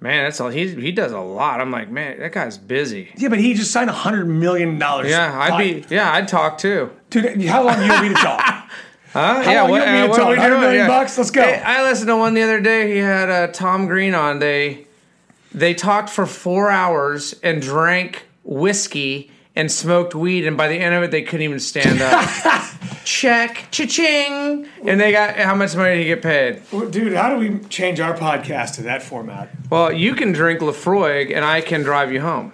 Man, 0.00 0.24
that's 0.24 0.40
all 0.40 0.48
he 0.48 0.66
he 0.68 0.90
does 0.90 1.12
a 1.12 1.20
lot. 1.20 1.60
I'm 1.60 1.70
like, 1.70 1.90
man, 1.90 2.18
that 2.18 2.32
guy's 2.32 2.58
busy. 2.58 3.12
Yeah, 3.16 3.28
but 3.28 3.38
he 3.38 3.54
just 3.54 3.70
signed 3.70 3.90
a 3.90 3.92
hundred 3.92 4.26
million 4.26 4.78
dollars. 4.78 5.10
Yeah, 5.10 5.38
I'd 5.38 5.58
be. 5.58 5.84
Yeah, 5.94 6.10
I'd 6.12 6.26
talk 6.26 6.58
too. 6.58 6.90
Dude, 7.10 7.44
how 7.44 7.62
long 7.62 7.76
do 7.76 7.84
you 7.84 7.90
want 7.90 8.02
me 8.02 8.08
to 8.08 8.14
talk? 8.14 8.70
Huh? 9.12 9.42
How 9.42 9.50
yeah, 9.50 9.62
what, 9.64 9.76
you 9.76 9.82
uh, 9.82 10.02
to 10.04 10.08
what 10.08 10.16
talk? 10.16 10.26
are 10.26 10.30
we 10.30 10.36
100 10.36 10.48
doing? 10.48 10.60
million 10.60 10.80
Yeah. 10.82 10.88
bucks? 10.88 11.18
Let's 11.18 11.30
go. 11.30 11.42
Hey, 11.42 11.60
I 11.62 11.82
listened 11.82 12.08
to 12.08 12.16
one 12.16 12.34
the 12.34 12.42
other 12.42 12.60
day. 12.60 12.92
He 12.92 12.98
had 12.98 13.28
uh, 13.30 13.46
Tom 13.48 13.86
Green 13.86 14.14
on. 14.14 14.38
They 14.38 14.86
they 15.52 15.74
talked 15.74 16.08
for 16.08 16.24
four 16.24 16.70
hours 16.70 17.34
and 17.42 17.60
drank 17.60 18.22
whiskey 18.42 19.30
and 19.54 19.70
smoked 19.70 20.14
weed, 20.14 20.46
and 20.46 20.56
by 20.56 20.66
the 20.68 20.76
end 20.76 20.94
of 20.94 21.02
it, 21.02 21.10
they 21.10 21.20
couldn't 21.22 21.42
even 21.44 21.60
stand 21.60 22.00
up. 22.00 22.28
Check, 23.04 23.66
cha-ching, 23.72 24.66
and 24.86 25.00
they 25.00 25.10
got 25.12 25.36
how 25.36 25.54
much 25.56 25.74
money 25.76 25.96
did 25.96 25.98
he 25.98 26.04
get 26.06 26.22
paid? 26.22 26.62
Dude, 26.92 27.12
how 27.14 27.30
do 27.30 27.36
we 27.36 27.58
change 27.68 27.98
our 28.00 28.16
podcast 28.16 28.76
to 28.76 28.82
that 28.82 29.02
format? 29.02 29.50
Well, 29.70 29.92
you 29.92 30.14
can 30.14 30.32
drink 30.32 30.62
LaCroix, 30.62 31.26
and 31.34 31.44
I 31.44 31.60
can 31.62 31.82
drive 31.82 32.12
you 32.12 32.20
home. 32.20 32.52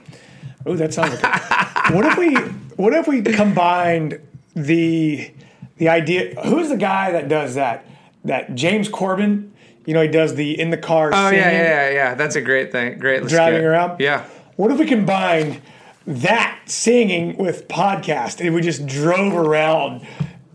Oh, 0.67 0.75
that 0.75 0.93
sounds 0.95 1.23
like. 1.23 1.23
A, 1.23 1.93
what 1.95 2.05
if 2.07 2.17
we? 2.19 2.35
What 2.77 2.95
if 2.95 3.07
we 3.07 3.21
combined 3.23 4.21
the 4.57 5.31
the 5.79 5.89
idea? 5.89 6.35
Who's 6.45 6.69
the 6.69 6.77
guy 6.77 7.13
that 7.13 7.29
does 7.29 7.55
that? 7.55 7.87
That 8.25 8.55
James 8.55 8.89
Corden. 8.89 9.51
You 9.87 9.95
know, 9.95 10.03
he 10.03 10.09
does 10.09 10.35
the 10.35 10.61
in 10.61 10.71
the 10.71 10.77
car. 10.77 11.11
Oh 11.15 11.31
singing, 11.31 11.41
yeah, 11.45 11.51
yeah, 11.51 11.63
yeah, 11.63 11.91
yeah. 11.91 12.15
That's 12.15 12.37
a 12.37 12.43
great 12.43 12.71
thing. 12.71 12.99
Great 12.99 13.27
driving 13.27 13.61
skit. 13.61 13.65
around. 13.65 14.01
Yeah. 14.01 14.27
What 14.57 14.71
if 14.71 14.79
we 14.79 14.87
combined 14.87 15.63
that 16.07 16.61
singing 16.67 17.37
with 17.37 17.69
podcast 17.69 18.45
and 18.45 18.55
we 18.55 18.61
just 18.61 18.87
drove 18.87 19.35
around 19.35 20.07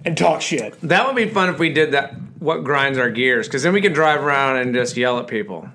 and 0.06 0.18
talk 0.18 0.42
shit? 0.42 0.80
That 0.82 1.08
would 1.08 1.15
be 1.15 1.30
fun 1.30 1.50
if 1.50 1.58
we 1.58 1.70
did 1.74 1.94
that. 1.94 2.13
What 2.39 2.63
grinds 2.63 2.98
our 2.98 3.10
gears? 3.10 3.48
Because 3.48 3.63
then 3.63 3.74
we 3.74 3.82
can 3.82 3.94
drive 3.94 4.22
around 4.22 4.58
and 4.58 4.75
just 4.75 4.98
yell 4.98 5.18
at 5.18 5.27
people. 5.27 5.70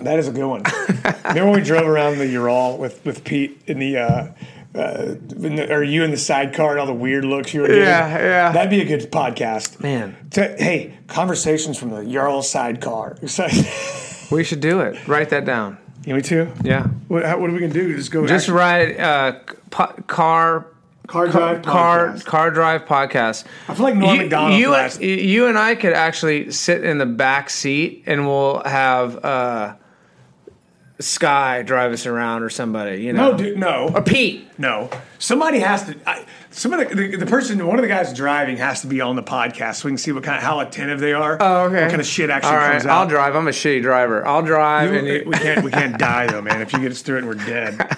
That 0.00 0.18
is 0.18 0.28
a 0.28 0.32
good 0.32 0.46
one. 0.46 0.62
Remember 1.24 1.50
when 1.50 1.60
we 1.60 1.66
drove 1.66 1.86
around 1.86 2.18
the 2.18 2.26
Ural 2.26 2.78
with 2.78 3.04
with 3.04 3.24
Pete 3.24 3.60
in 3.66 3.78
the. 3.78 3.98
Uh, 3.98 4.32
uh, 4.76 5.16
in 5.36 5.56
the, 5.56 5.72
or 5.72 5.82
you 5.82 6.02
in 6.04 6.10
the 6.10 6.16
sidecar 6.16 6.72
and 6.72 6.80
all 6.80 6.86
the 6.86 6.92
weird 6.94 7.24
looks 7.24 7.52
you 7.54 7.62
were 7.62 7.66
getting. 7.68 7.82
Yeah, 7.82 8.18
yeah. 8.18 8.52
That'd 8.52 8.70
be 8.70 8.80
a 8.80 8.84
good 8.84 9.10
podcast. 9.10 9.80
Man, 9.80 10.16
To- 10.32 10.56
hey, 10.58 10.98
conversations 11.08 11.78
from 11.78 11.90
the 11.90 12.00
Ural 12.04 12.42
sidecar. 12.42 13.16
We 14.30 14.42
should 14.42 14.60
do 14.60 14.80
it. 14.80 15.06
Write 15.06 15.30
that 15.30 15.44
down. 15.44 15.78
you 16.04 16.12
me 16.14 16.20
too. 16.20 16.50
Yeah. 16.64 16.88
What, 17.08 17.24
how, 17.24 17.38
what 17.38 17.48
are 17.48 17.52
we 17.52 17.60
gonna 17.60 17.72
do? 17.72 17.94
Just 17.96 18.10
go. 18.10 18.26
Just 18.26 18.44
actually- 18.48 18.58
write 18.58 18.98
uh, 19.00 19.32
po- 19.70 19.94
car 20.08 20.66
car 21.06 21.28
drive 21.28 21.62
car 21.62 22.08
podcast. 22.08 22.24
car 22.24 22.50
drive 22.50 22.84
podcast. 22.86 23.44
I 23.68 23.74
feel 23.74 23.84
like 23.84 23.94
Norm 23.94 24.16
you, 24.16 24.22
Macdonald 24.22 24.58
you, 24.60 24.70
last- 24.70 25.00
you 25.00 25.46
and 25.46 25.56
I 25.56 25.76
could 25.76 25.92
actually 25.92 26.50
sit 26.50 26.82
in 26.82 26.98
the 26.98 27.06
back 27.06 27.48
seat 27.50 28.02
and 28.06 28.26
we'll 28.26 28.64
have 28.64 29.24
uh, 29.24 29.74
Sky 30.98 31.62
drive 31.62 31.92
us 31.92 32.06
around 32.06 32.42
or 32.42 32.48
somebody. 32.48 33.02
You 33.02 33.12
know, 33.12 33.32
No, 33.32 33.36
dude, 33.38 33.58
no. 33.58 33.90
or 33.94 34.00
Pete. 34.02 34.48
No, 34.58 34.88
somebody 35.18 35.58
has 35.58 35.84
to. 35.84 35.96
I, 36.06 36.24
some 36.50 36.72
of 36.72 36.88
the, 36.88 36.94
the 36.94 37.16
the 37.18 37.26
person, 37.26 37.64
one 37.66 37.78
of 37.78 37.82
the 37.82 37.88
guys 37.88 38.14
driving, 38.14 38.56
has 38.56 38.80
to 38.80 38.86
be 38.86 39.02
on 39.02 39.14
the 39.14 39.22
podcast 39.22 39.76
so 39.76 39.86
we 39.86 39.90
can 39.90 39.98
see 39.98 40.12
what 40.12 40.22
kind 40.24 40.38
of 40.38 40.42
how 40.42 40.60
attentive 40.60 40.98
they 41.00 41.12
are. 41.12 41.36
Oh, 41.38 41.64
okay. 41.64 41.82
What 41.82 41.90
kind 41.90 42.00
of 42.00 42.06
shit 42.06 42.30
actually 42.30 42.52
All 42.52 42.56
right, 42.56 42.72
comes 42.72 42.86
out. 42.86 42.98
I'll 43.02 43.08
drive. 43.08 43.36
I'm 43.36 43.46
a 43.46 43.50
shitty 43.50 43.82
driver. 43.82 44.26
I'll 44.26 44.40
drive. 44.42 44.92
You- 44.92 44.98
and 44.98 45.06
you, 45.06 45.22
we 45.26 45.34
can't 45.34 45.62
we 45.64 45.70
can't 45.70 45.98
die 45.98 46.28
though, 46.28 46.40
man. 46.40 46.62
If 46.62 46.72
you 46.72 46.78
get 46.78 46.92
us 46.92 47.02
through 47.02 47.18
it, 47.18 47.24
we're 47.26 47.34
dead. 47.34 47.78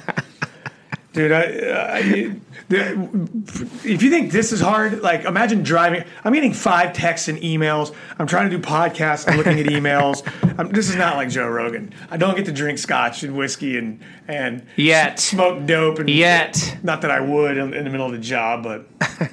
Dude, 1.14 1.32
I, 1.32 1.42
I, 1.42 2.36
if 2.70 4.02
you 4.02 4.10
think 4.10 4.30
this 4.30 4.52
is 4.52 4.60
hard, 4.60 5.00
like 5.00 5.24
imagine 5.24 5.62
driving. 5.62 6.04
I'm 6.22 6.34
getting 6.34 6.52
five 6.52 6.92
texts 6.92 7.28
and 7.28 7.38
emails. 7.38 7.94
I'm 8.18 8.26
trying 8.26 8.50
to 8.50 8.56
do 8.56 8.62
podcasts. 8.62 9.26
I'm 9.26 9.38
looking 9.38 9.58
at 9.58 9.66
emails. 9.72 10.22
I'm, 10.58 10.68
this 10.70 10.90
is 10.90 10.96
not 10.96 11.16
like 11.16 11.30
Joe 11.30 11.48
Rogan. 11.48 11.94
I 12.10 12.18
don't 12.18 12.36
get 12.36 12.44
to 12.44 12.52
drink 12.52 12.78
scotch 12.78 13.22
and 13.22 13.36
whiskey 13.36 13.78
and 13.78 14.00
and 14.28 14.66
Yet. 14.76 15.18
smoke 15.18 15.64
dope 15.66 15.98
and 15.98 16.10
Yet. 16.10 16.76
Not 16.82 17.00
that 17.00 17.10
I 17.10 17.20
would 17.20 17.56
in, 17.56 17.72
in 17.72 17.84
the 17.84 17.90
middle 17.90 18.06
of 18.06 18.12
the 18.12 18.18
job, 18.18 18.62
but 18.62 18.86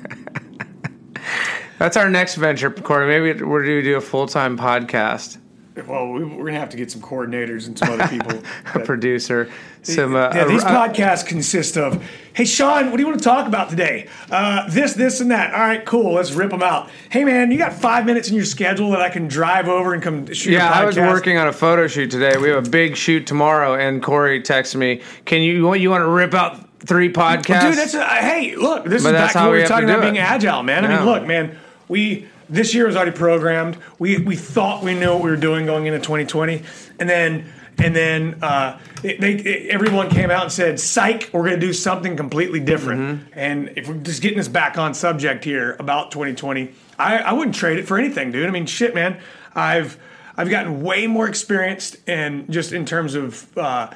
That's 1.77 1.97
our 1.97 2.09
next 2.09 2.35
venture, 2.35 2.71
Corey. 2.71 3.07
Maybe 3.07 3.43
we're 3.43 3.63
going 3.63 3.75
to 3.75 3.81
do 3.83 3.97
a 3.97 4.01
full 4.01 4.27
time 4.27 4.57
podcast. 4.57 5.39
Well, 5.87 6.07
we, 6.11 6.23
we're 6.23 6.45
gonna 6.45 6.59
have 6.59 6.69
to 6.69 6.77
get 6.77 6.89
some 6.91 7.01
coordinators 7.01 7.67
and 7.67 7.77
some 7.77 7.89
other 7.91 8.07
people. 8.07 8.31
A 8.73 8.77
that- 8.77 8.85
producer. 8.85 9.49
Some. 9.83 10.15
Uh, 10.15 10.31
Yeah, 10.33 10.45
these 10.45 10.63
uh, 10.63 10.69
podcasts 10.69 11.23
consist 11.25 11.77
of, 11.77 12.03
hey, 12.33 12.45
Sean, 12.45 12.89
what 12.89 12.97
do 12.97 13.03
you 13.03 13.07
want 13.07 13.19
to 13.19 13.23
talk 13.23 13.45
about 13.45 13.69
today? 13.69 14.07
Uh, 14.31 14.67
this, 14.67 14.93
this, 14.93 15.21
and 15.21 15.29
that. 15.29 15.53
All 15.53 15.59
right, 15.59 15.85
cool. 15.85 16.13
Let's 16.13 16.31
rip 16.31 16.49
them 16.49 16.63
out. 16.63 16.89
Hey, 17.11 17.23
man, 17.23 17.51
you 17.51 17.59
got 17.59 17.71
five 17.73 18.05
minutes 18.07 18.27
in 18.29 18.35
your 18.35 18.45
schedule 18.45 18.89
that 18.91 19.01
I 19.01 19.09
can 19.09 19.27
drive 19.27 19.67
over 19.67 19.93
and 19.93 20.01
come 20.01 20.25
shoot 20.33 20.53
Yeah, 20.53 20.67
a 20.67 20.71
podcast? 20.71 20.75
I 20.75 20.85
was 20.85 20.97
working 20.97 21.37
on 21.37 21.47
a 21.47 21.53
photo 21.53 21.85
shoot 21.87 22.09
today. 22.09 22.35
We 22.37 22.49
have 22.49 22.65
a 22.65 22.69
big 22.69 22.95
shoot 22.97 23.27
tomorrow, 23.27 23.75
and 23.75 24.01
Corey 24.01 24.41
texted 24.41 24.77
me, 24.77 25.01
"Can 25.25 25.41
you 25.43 25.53
you 25.53 25.65
want 25.67 25.81
you 25.81 25.91
want 25.91 26.01
to 26.01 26.09
rip 26.09 26.33
out 26.33 26.67
three 26.79 27.13
podcasts?" 27.13 27.61
Dude, 27.69 27.77
that's 27.77 27.93
a, 27.93 28.03
hey, 28.05 28.55
look, 28.55 28.85
this 28.85 29.03
But 29.03 29.13
is 29.13 29.21
back 29.21 29.33
to 29.33 29.37
what 29.39 29.45
we 29.51 29.57
we 29.57 29.61
were 29.61 29.67
talking 29.67 29.85
about 29.89 29.99
it. 29.99 30.01
being 30.01 30.17
agile, 30.17 30.63
man. 30.63 30.83
I 30.83 30.95
mean, 30.97 31.05
look, 31.05 31.27
man, 31.27 31.55
we 31.87 32.27
this 32.49 32.73
year 32.73 32.87
was 32.87 32.95
already 32.95 33.11
programmed. 33.11 33.77
We 33.99 34.19
we 34.19 34.35
thought 34.35 34.83
we 34.83 34.93
knew 34.93 35.13
what 35.13 35.23
we 35.23 35.29
were 35.29 35.37
doing 35.37 35.65
going 35.65 35.85
into 35.85 35.99
2020, 35.99 36.63
and 36.99 37.09
then 37.09 37.51
and 37.77 37.95
then 37.95 38.39
uh, 38.41 38.79
it, 39.03 39.19
they, 39.19 39.33
it- 39.33 39.69
everyone 39.69 40.09
came 40.09 40.31
out 40.31 40.43
and 40.43 40.51
said, 40.51 40.79
"Psych, 40.79 41.29
we're 41.33 41.41
going 41.41 41.59
to 41.59 41.65
do 41.65 41.73
something 41.73 42.15
completely 42.15 42.59
different." 42.59 43.01
Mm-hmm. 43.01 43.39
And 43.39 43.73
if 43.75 43.87
we're 43.87 43.95
just 43.95 44.21
getting 44.21 44.39
us 44.39 44.47
back 44.47 44.77
on 44.77 44.93
subject 44.93 45.43
here 45.43 45.75
about 45.79 46.11
2020, 46.11 46.73
I, 46.97 47.17
I 47.17 47.33
wouldn't 47.33 47.55
trade 47.55 47.79
it 47.79 47.87
for 47.87 47.97
anything, 47.97 48.31
dude. 48.31 48.47
I 48.47 48.51
mean, 48.51 48.65
shit, 48.65 48.95
man, 48.95 49.19
I've 49.53 49.97
I've 50.37 50.49
gotten 50.49 50.81
way 50.81 51.07
more 51.07 51.27
experienced 51.27 51.97
and 52.07 52.51
just 52.51 52.73
in 52.73 52.85
terms 52.85 53.15
of 53.15 53.57
uh, 53.57 53.89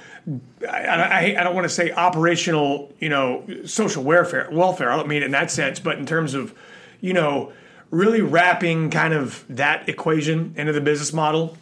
I, 0.67 0.85
I, 0.85 1.35
I 1.39 1.43
don't 1.43 1.55
want 1.55 1.65
to 1.65 1.73
say 1.73 1.91
operational, 1.91 2.93
you 2.99 3.09
know, 3.09 3.43
social 3.65 4.03
welfare. 4.03 4.47
Welfare. 4.51 4.91
I 4.91 4.95
don't 4.95 5.07
mean 5.07 5.21
it 5.21 5.25
in 5.25 5.31
that 5.31 5.51
sense, 5.51 5.79
but 5.79 5.97
in 5.97 6.05
terms 6.05 6.33
of, 6.33 6.53
you 7.01 7.13
know, 7.13 7.51
really 7.91 8.21
wrapping 8.21 8.89
kind 8.89 9.13
of 9.13 9.43
that 9.49 9.89
equation 9.89 10.53
into 10.57 10.73
the 10.73 10.81
business 10.81 11.13
model. 11.13 11.57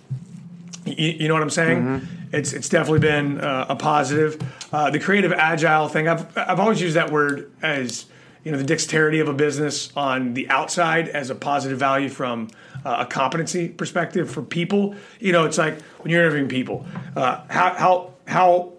You, 0.85 1.09
you 1.09 1.27
know 1.27 1.33
what 1.33 1.43
I'm 1.43 1.49
saying? 1.49 2.07
It's 2.33 2.53
it's 2.53 2.69
definitely 2.69 2.99
been 2.99 3.39
uh, 3.39 3.67
a 3.69 3.75
positive. 3.75 4.41
Uh, 4.71 4.89
the 4.89 4.99
creative 4.99 5.31
agile 5.31 5.87
thing. 5.87 6.07
I've 6.07 6.37
I've 6.37 6.59
always 6.59 6.81
used 6.81 6.95
that 6.95 7.11
word 7.11 7.51
as 7.61 8.05
you 8.43 8.51
know 8.51 8.57
the 8.57 8.63
dexterity 8.63 9.19
of 9.19 9.27
a 9.27 9.33
business 9.33 9.91
on 9.95 10.33
the 10.33 10.49
outside 10.49 11.09
as 11.09 11.29
a 11.29 11.35
positive 11.35 11.79
value 11.79 12.09
from 12.09 12.49
uh, 12.85 12.97
a 12.99 13.05
competency 13.05 13.69
perspective 13.69 14.29
for 14.29 14.41
people. 14.41 14.95
You 15.19 15.31
know, 15.31 15.45
it's 15.45 15.57
like 15.57 15.81
when 15.99 16.11
you're 16.11 16.21
interviewing 16.21 16.49
people, 16.49 16.85
uh, 17.15 17.43
how 17.49 17.73
how 17.73 18.13
how 18.27 18.73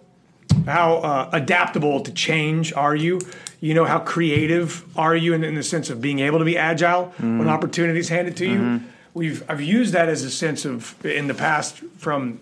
how 0.65 0.95
uh, 0.97 1.29
adaptable 1.33 2.01
to 2.01 2.11
change 2.11 2.73
are 2.73 2.95
you? 2.95 3.19
You 3.61 3.73
know, 3.73 3.85
how 3.85 3.99
creative 3.99 4.85
are 4.97 5.15
you 5.15 5.33
in, 5.33 5.43
in 5.43 5.55
the 5.55 5.63
sense 5.63 5.89
of 5.89 6.01
being 6.01 6.19
able 6.19 6.39
to 6.39 6.45
be 6.45 6.57
agile 6.57 7.13
when 7.39 7.49
opportunities 7.49 8.09
handed 8.09 8.37
to 8.37 8.45
you? 8.45 8.81
We've 9.13 9.43
I've 9.49 9.61
used 9.61 9.93
that 9.93 10.07
as 10.07 10.23
a 10.23 10.31
sense 10.31 10.65
of 10.65 11.03
in 11.05 11.27
the 11.27 11.33
past 11.33 11.77
from 11.97 12.39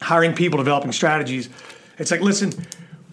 hiring 0.00 0.34
people, 0.34 0.58
developing 0.58 0.92
strategies. 0.92 1.50
It's 1.98 2.10
like, 2.10 2.20
listen, 2.20 2.52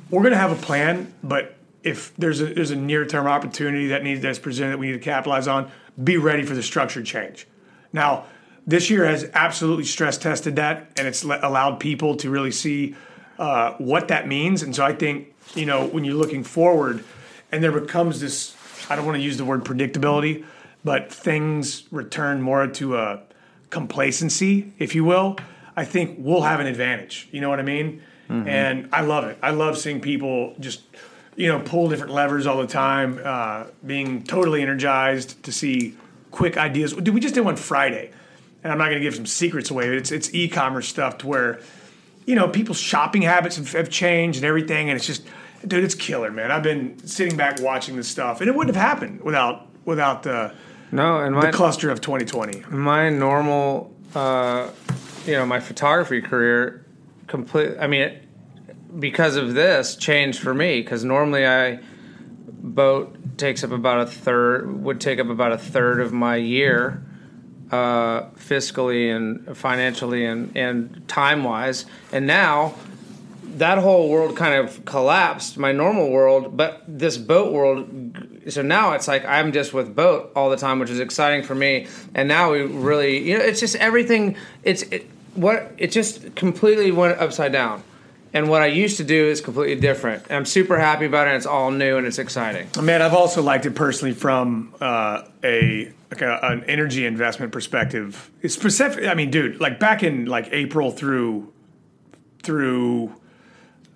we're 0.10 0.22
going 0.22 0.34
to 0.34 0.38
have 0.40 0.52
a 0.52 0.62
plan, 0.62 1.12
but 1.24 1.56
if 1.84 2.16
there's 2.18 2.42
a 2.42 2.54
there's 2.54 2.72
a 2.72 2.76
near 2.76 3.06
term 3.06 3.28
opportunity 3.28 3.88
that 3.88 4.04
needs 4.04 4.22
that's 4.22 4.40
presented 4.40 4.74
that 4.74 4.80
we 4.80 4.88
need 4.88 4.94
to 4.94 5.00
capitalize 5.00 5.48
on, 5.48 5.72
be 6.04 6.18
ready 6.18 6.44
for 6.44 6.54
the 6.54 6.64
structured 6.64 7.06
change. 7.06 7.48
Now, 7.92 8.26
this 8.68 8.90
year 8.90 9.06
has 9.06 9.30
absolutely 9.34 9.86
stress 9.86 10.18
tested 10.18 10.56
that, 10.58 10.92
and 10.98 11.08
it's 11.08 11.24
allowed 11.24 11.80
people 11.80 12.16
to 12.18 12.30
really 12.30 12.52
see 12.52 12.96
uh, 13.38 13.74
what 13.74 14.08
that 14.08 14.28
means. 14.28 14.64
And 14.64 14.76
so 14.76 14.86
I 14.86 14.94
think 14.94 15.34
you 15.56 15.66
know 15.66 15.86
when 15.86 16.04
you're 16.04 16.16
looking 16.16 16.44
forward, 16.44 17.04
and 17.52 17.64
there 17.64 17.72
becomes 17.72 18.20
this 18.20 18.56
I 18.90 18.96
don't 18.96 19.06
want 19.06 19.18
to 19.18 19.24
use 19.24 19.38
the 19.38 19.46
word 19.46 19.64
predictability, 19.64 20.46
but 20.84 21.12
things 21.12 21.84
return 21.92 22.42
more 22.42 22.68
to 22.68 22.98
a 22.98 23.22
complacency, 23.70 24.74
if 24.80 24.96
you 24.96 25.04
will. 25.04 25.38
I 25.76 25.86
think 25.86 26.16
we'll 26.20 26.44
have 26.44 26.60
an 26.60 26.68
advantage. 26.68 27.28
You 27.32 27.42
know 27.42 27.50
what 27.50 27.60
I 27.60 27.64
mean? 27.64 28.02
And 28.48 28.90
I 28.94 29.02
love 29.02 29.26
it. 29.26 29.38
I 29.44 29.52
love 29.52 29.78
seeing 29.78 30.02
people 30.02 30.56
just 30.60 30.82
you 31.36 31.48
know 31.48 31.60
pull 31.60 31.90
different 31.90 32.14
levers 32.14 32.48
all 32.48 32.58
the 32.60 32.68
time, 32.68 33.20
uh, 33.24 33.66
being 33.86 34.24
totally 34.24 34.62
energized 34.62 35.44
to 35.44 35.52
see 35.52 35.96
quick 36.32 36.58
ideas. 36.58 36.94
Dude, 36.94 37.14
we 37.14 37.20
just 37.20 37.36
did 37.36 37.42
one 37.42 37.56
Friday, 37.56 38.12
and 38.64 38.72
I'm 38.72 38.78
not 38.78 38.86
going 38.86 38.98
to 38.98 39.04
give 39.04 39.16
some 39.16 39.26
secrets 39.26 39.70
away. 39.70 39.88
But 39.88 39.98
it's 39.98 40.12
it's 40.12 40.34
e-commerce 40.34 40.88
stuff 40.88 41.18
to 41.20 41.28
where 41.28 41.60
you 42.26 42.36
know 42.36 42.48
people's 42.48 42.80
shopping 42.80 43.22
habits 43.22 43.56
have, 43.58 43.72
have 43.74 43.90
changed 43.90 44.38
and 44.38 44.46
everything, 44.46 44.90
and 44.90 44.98
it's 44.98 45.06
just 45.06 45.26
dude, 45.68 45.84
it's 45.84 45.96
killer, 45.96 46.32
man. 46.32 46.52
I've 46.52 46.64
been 46.64 46.98
sitting 47.08 47.38
back 47.38 47.62
watching 47.62 47.96
this 47.96 48.08
stuff, 48.08 48.42
and 48.42 48.50
it 48.50 48.56
wouldn't 48.56 48.76
have 48.76 48.84
happened 48.84 49.22
without 49.22 49.68
without 49.86 50.24
the, 50.24 50.54
no, 50.92 51.20
and 51.20 51.36
my 51.36 51.48
the 51.48 51.52
cluster 51.52 51.90
of 51.90 52.02
2020. 52.02 52.64
my 52.70 53.10
normal, 53.10 53.96
uh, 54.14 54.70
you 55.26 55.34
know, 55.34 55.46
my 55.46 55.60
photography 55.60 56.22
career, 56.22 56.86
complete. 57.28 57.78
I 57.80 57.88
mean, 57.88 58.02
it, 58.02 59.00
because 59.00 59.36
of 59.36 59.54
this, 59.54 59.96
changed 59.96 60.40
for 60.40 60.54
me. 60.54 60.82
Because 60.82 61.04
normally 61.04 61.46
I 61.46 61.80
BOTE 62.48 63.38
takes 63.38 63.64
up 63.64 63.72
about 63.72 64.02
a 64.02 64.08
third 64.08 64.84
would 64.84 65.00
take 65.00 65.20
up 65.20 65.28
about 65.28 65.52
a 65.52 65.58
third 65.58 66.00
of 66.00 66.14
my 66.14 66.36
year 66.38 67.05
uh, 67.76 68.30
fiscally 68.36 69.16
and 69.16 69.58
financially 69.58 70.26
and, 70.26 70.56
and 70.56 71.08
time 71.08 71.44
wise 71.44 71.86
and 72.12 72.26
now 72.26 72.74
that 73.58 73.78
whole 73.78 74.10
world 74.10 74.36
kind 74.36 74.54
of 74.54 74.84
collapsed 74.86 75.58
my 75.58 75.72
normal 75.72 76.10
world 76.12 76.56
but 76.56 76.84
this 76.88 77.18
BOTE 77.18 77.52
world 77.52 77.90
so 78.50 78.62
now 78.62 78.94
it's 78.94 79.08
like 79.08 79.26
i'm 79.26 79.52
just 79.52 79.74
with 79.74 79.96
BOTE 79.96 80.32
all 80.36 80.50
the 80.50 80.58
time 80.58 80.80
which 80.80 80.90
is 80.90 81.00
exciting 81.00 81.44
for 81.44 81.56
me. 81.56 81.88
And 82.14 82.28
now 82.28 82.52
we 82.52 82.62
really 82.62 83.18
you 83.28 83.38
know 83.38 83.44
it's 83.44 83.60
just 83.60 83.76
everything 83.78 84.36
it's 84.64 84.84
it, 84.84 85.10
what 85.36 85.74
it 85.78 85.92
just 85.92 86.36
completely 86.36 86.92
went 86.92 87.20
upside 87.20 87.52
down 87.52 87.84
and 88.36 88.48
what 88.50 88.62
i 88.62 88.68
used 88.68 88.98
to 88.98 89.04
do 89.04 89.26
is 89.26 89.42
completely 89.42 89.80
different 89.80 90.24
i'm 90.30 90.46
super 90.46 90.78
happy 90.78 91.06
about 91.06 91.26
it 91.26 91.32
and 91.32 91.38
it's 91.38 91.46
all 91.48 91.72
new 91.72 91.98
and 91.98 92.06
it's 92.06 92.20
exciting 92.20 92.68
Man, 92.82 93.02
I've 93.02 93.14
also 93.16 93.42
liked 93.42 93.66
it 93.66 93.74
personally 93.74 94.14
from 94.14 94.76
uh, 94.80 95.24
a 95.44 95.92
like 96.12 96.22
a, 96.22 96.40
an 96.44 96.64
energy 96.66 97.06
investment 97.06 97.52
perspective. 97.52 98.30
It's 98.42 98.54
specific. 98.54 99.06
I 99.06 99.16
mean, 99.16 99.32
dude, 99.32 99.60
like 99.60 99.80
back 99.80 100.04
in 100.04 100.26
like 100.26 100.48
April 100.52 100.92
through 100.92 101.52
through, 102.44 103.14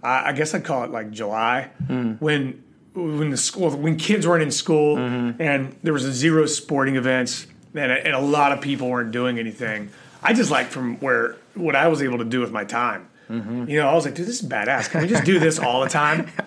I 0.01 0.29
I 0.29 0.31
guess 0.34 0.53
I'd 0.55 0.63
call 0.65 0.84
it 0.84 0.91
like 0.91 1.12
July 1.12 1.69
when 2.19 2.63
when 2.96 3.29
the 3.29 3.38
school 3.38 3.69
when 3.72 3.96
kids 3.98 4.25
weren't 4.27 4.43
in 4.43 4.51
school 4.51 4.98
and 5.39 5.75
there 5.84 5.93
was 5.93 6.05
a 6.05 6.12
zero 6.13 6.46
sporting 6.48 6.96
events 6.96 7.46
and 7.75 7.91
a, 7.91 8.05
and 8.05 8.15
a 8.15 8.19
lot 8.19 8.51
of 8.51 8.62
people 8.62 8.89
weren't 8.89 9.12
doing 9.12 9.38
anything. 9.39 9.89
I 10.24 10.34
just 10.34 10.50
like 10.51 10.67
from 10.67 10.98
where 11.00 11.36
what 11.53 11.75
I 11.75 11.88
was 11.88 12.01
able 12.01 12.17
to 12.19 12.25
do 12.25 12.39
with 12.39 12.51
my 12.51 12.63
time. 12.65 13.08
You 13.29 13.77
know, 13.79 13.88
I 13.88 13.93
was 13.93 14.05
like, 14.05 14.15
dude, 14.15 14.25
this 14.25 14.41
is 14.41 14.48
badass. 14.48 14.89
Can 14.89 15.01
we 15.01 15.07
just 15.07 15.24
do 15.24 15.39
this 15.39 15.59
all 15.59 15.81
the 15.81 15.89
time? 15.89 16.31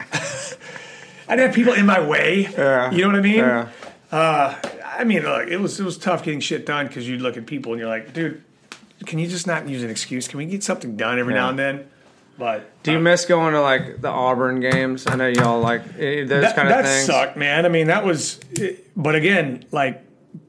I 1.28 1.36
didn't 1.36 1.46
have 1.46 1.54
people 1.54 1.74
in 1.74 1.86
my 1.86 2.00
way. 2.00 2.48
Yeah. 2.52 2.90
You 2.90 3.02
know 3.02 3.08
what 3.08 3.16
I 3.16 3.20
mean? 3.20 3.36
yeah 3.36 3.68
I 5.02 5.04
mean, 5.04 5.22
look, 5.22 5.48
it 5.48 5.58
was 5.58 5.80
it 5.80 5.84
was 5.84 5.98
tough 5.98 6.22
getting 6.22 6.40
shit 6.40 6.66
done 6.66 6.86
because 6.86 7.08
you'd 7.08 7.20
look 7.20 7.36
at 7.36 7.46
people 7.46 7.72
and 7.72 7.80
you're 7.80 7.88
like, 7.88 8.12
dude, 8.12 8.42
can 9.06 9.18
you 9.18 9.26
just 9.26 9.46
not 9.46 9.68
use 9.68 9.82
an 9.82 9.90
excuse? 9.90 10.28
Can 10.28 10.38
we 10.38 10.46
get 10.46 10.62
something 10.62 10.96
done 10.96 11.18
every 11.18 11.34
now 11.34 11.48
and 11.48 11.58
then? 11.58 11.88
But 12.38 12.82
do 12.82 12.92
you 12.92 12.98
miss 12.98 13.24
going 13.24 13.54
to 13.54 13.60
like 13.60 14.00
the 14.00 14.08
auburn 14.08 14.60
games 14.60 15.06
i 15.06 15.14
know 15.14 15.28
y'all 15.28 15.60
like 15.60 15.82
eh, 15.98 16.24
those 16.24 16.42
that, 16.42 16.56
kind 16.56 16.66
of 16.66 16.74
that 16.74 16.84
things 16.84 17.06
sucked, 17.06 17.36
man. 17.36 17.66
I 17.66 17.68
mean, 17.68 17.88
that 17.88 18.04
was. 18.04 18.40
But 18.96 19.14
again, 19.14 19.64
like 19.70 20.04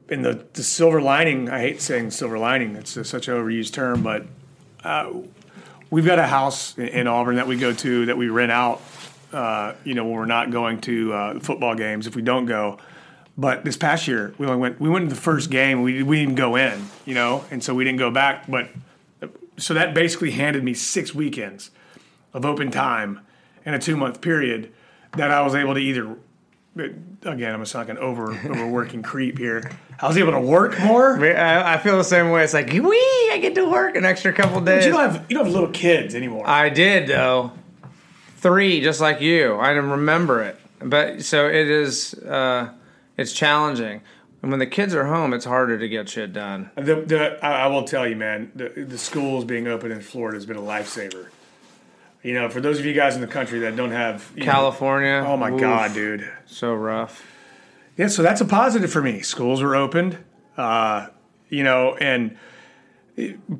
in 0.08 0.22
the 0.22 0.46
the 0.52 0.62
silver 0.62 1.00
lining, 1.00 1.50
I 1.50 1.60
hate 1.60 1.80
saying 1.80 2.10
silver 2.10 2.38
lining. 2.38 2.76
It's 2.76 2.96
a, 2.96 3.04
such 3.04 3.28
an 3.28 3.34
overused 3.34 3.72
term, 3.72 4.02
but 4.02 4.26
uh, 4.82 5.10
we've 5.94 6.04
got 6.04 6.18
a 6.18 6.26
house 6.26 6.76
in, 6.76 7.06
Auburn 7.06 7.36
that 7.36 7.46
we 7.46 7.56
go 7.56 7.72
to 7.72 8.06
that 8.06 8.16
we 8.16 8.28
rent 8.28 8.50
out. 8.50 8.82
Uh, 9.32 9.74
you 9.84 9.94
know, 9.94 10.04
when 10.04 10.14
we're 10.14 10.26
not 10.26 10.50
going 10.50 10.80
to 10.80 11.12
uh, 11.12 11.40
football 11.40 11.74
games, 11.74 12.06
if 12.06 12.16
we 12.16 12.22
don't 12.22 12.46
go. 12.46 12.78
But 13.36 13.64
this 13.64 13.76
past 13.76 14.06
year, 14.06 14.34
we 14.38 14.46
only 14.46 14.58
went. 14.58 14.80
We 14.80 14.88
went 14.88 15.08
to 15.08 15.14
the 15.14 15.20
first 15.20 15.50
game. 15.50 15.82
We 15.82 16.02
we 16.02 16.20
didn't 16.20 16.34
go 16.34 16.56
in, 16.56 16.88
you 17.04 17.14
know, 17.14 17.44
and 17.50 17.62
so 17.62 17.74
we 17.74 17.84
didn't 17.84 17.98
go 17.98 18.10
back. 18.10 18.48
But 18.48 18.70
so 19.56 19.74
that 19.74 19.94
basically 19.94 20.32
handed 20.32 20.62
me 20.62 20.74
six 20.74 21.14
weekends 21.14 21.70
of 22.32 22.44
open 22.44 22.70
time 22.70 23.20
in 23.64 23.74
a 23.74 23.78
two 23.78 23.96
month 23.96 24.20
period 24.20 24.72
that 25.16 25.30
I 25.30 25.42
was 25.42 25.54
able 25.54 25.74
to 25.74 25.80
either. 25.80 26.16
Again, 26.76 27.54
I'm 27.54 27.60
just 27.60 27.74
an 27.74 27.98
over 27.98 28.32
overworking 28.32 29.02
creep 29.02 29.38
here. 29.38 29.70
I 30.00 30.08
was 30.08 30.16
able 30.16 30.32
to 30.32 30.40
work 30.40 30.78
more. 30.80 31.24
I, 31.24 31.74
I 31.74 31.76
feel 31.78 31.96
the 31.96 32.02
same 32.04 32.30
way. 32.30 32.42
It's 32.42 32.52
like, 32.52 32.72
wee, 32.72 33.30
I 33.32 33.38
get 33.40 33.54
to 33.54 33.70
work 33.70 33.94
an 33.96 34.04
extra 34.04 34.32
couple 34.32 34.60
But 34.60 34.66
days. 34.66 34.86
you 34.86 34.92
don't 34.92 35.00
have 35.12 35.26
you 35.28 35.36
don't 35.36 35.44
have 35.44 35.54
little 35.54 35.70
kids 35.70 36.14
anymore. 36.14 36.48
I 36.48 36.68
did 36.70 37.06
though. 37.06 37.52
Three, 38.38 38.80
just 38.80 39.00
like 39.00 39.20
you. 39.20 39.56
I 39.58 39.72
didn't 39.72 39.90
remember 39.90 40.42
it, 40.42 40.58
but 40.80 41.22
so 41.22 41.46
it 41.48 41.68
is. 41.70 42.14
Uh, 42.14 42.72
it's 43.16 43.32
challenging, 43.32 44.02
and 44.42 44.50
when 44.50 44.58
the 44.58 44.66
kids 44.66 44.94
are 44.94 45.04
home, 45.06 45.32
it's 45.32 45.44
harder 45.44 45.78
to 45.78 45.88
get 45.88 46.08
shit 46.08 46.32
done. 46.32 46.70
The, 46.74 46.96
the, 46.96 47.38
I, 47.44 47.62
I 47.62 47.66
will 47.68 47.84
tell 47.84 48.06
you, 48.06 48.16
man, 48.16 48.50
the, 48.54 48.68
the 48.68 48.98
schools 48.98 49.44
being 49.44 49.68
open 49.68 49.92
in 49.92 50.00
Florida 50.00 50.36
has 50.36 50.44
been 50.44 50.56
a 50.56 50.60
lifesaver. 50.60 51.28
You 52.24 52.32
know, 52.32 52.48
for 52.48 52.62
those 52.62 52.78
of 52.78 52.86
you 52.86 52.94
guys 52.94 53.14
in 53.14 53.20
the 53.20 53.26
country 53.26 53.60
that 53.60 53.76
don't 53.76 53.90
have 53.90 54.32
you 54.34 54.44
know- 54.44 54.50
California. 54.50 55.22
oh 55.26 55.36
my 55.36 55.52
oof, 55.52 55.60
God, 55.60 55.92
dude. 55.92 56.28
so 56.46 56.74
rough. 56.74 57.22
Yeah, 57.98 58.08
so 58.08 58.22
that's 58.22 58.40
a 58.40 58.46
positive 58.46 58.90
for 58.90 59.02
me. 59.02 59.20
Schools 59.20 59.62
were 59.62 59.76
opened, 59.76 60.18
uh, 60.56 61.08
you 61.50 61.62
know, 61.62 61.94
and 62.00 62.36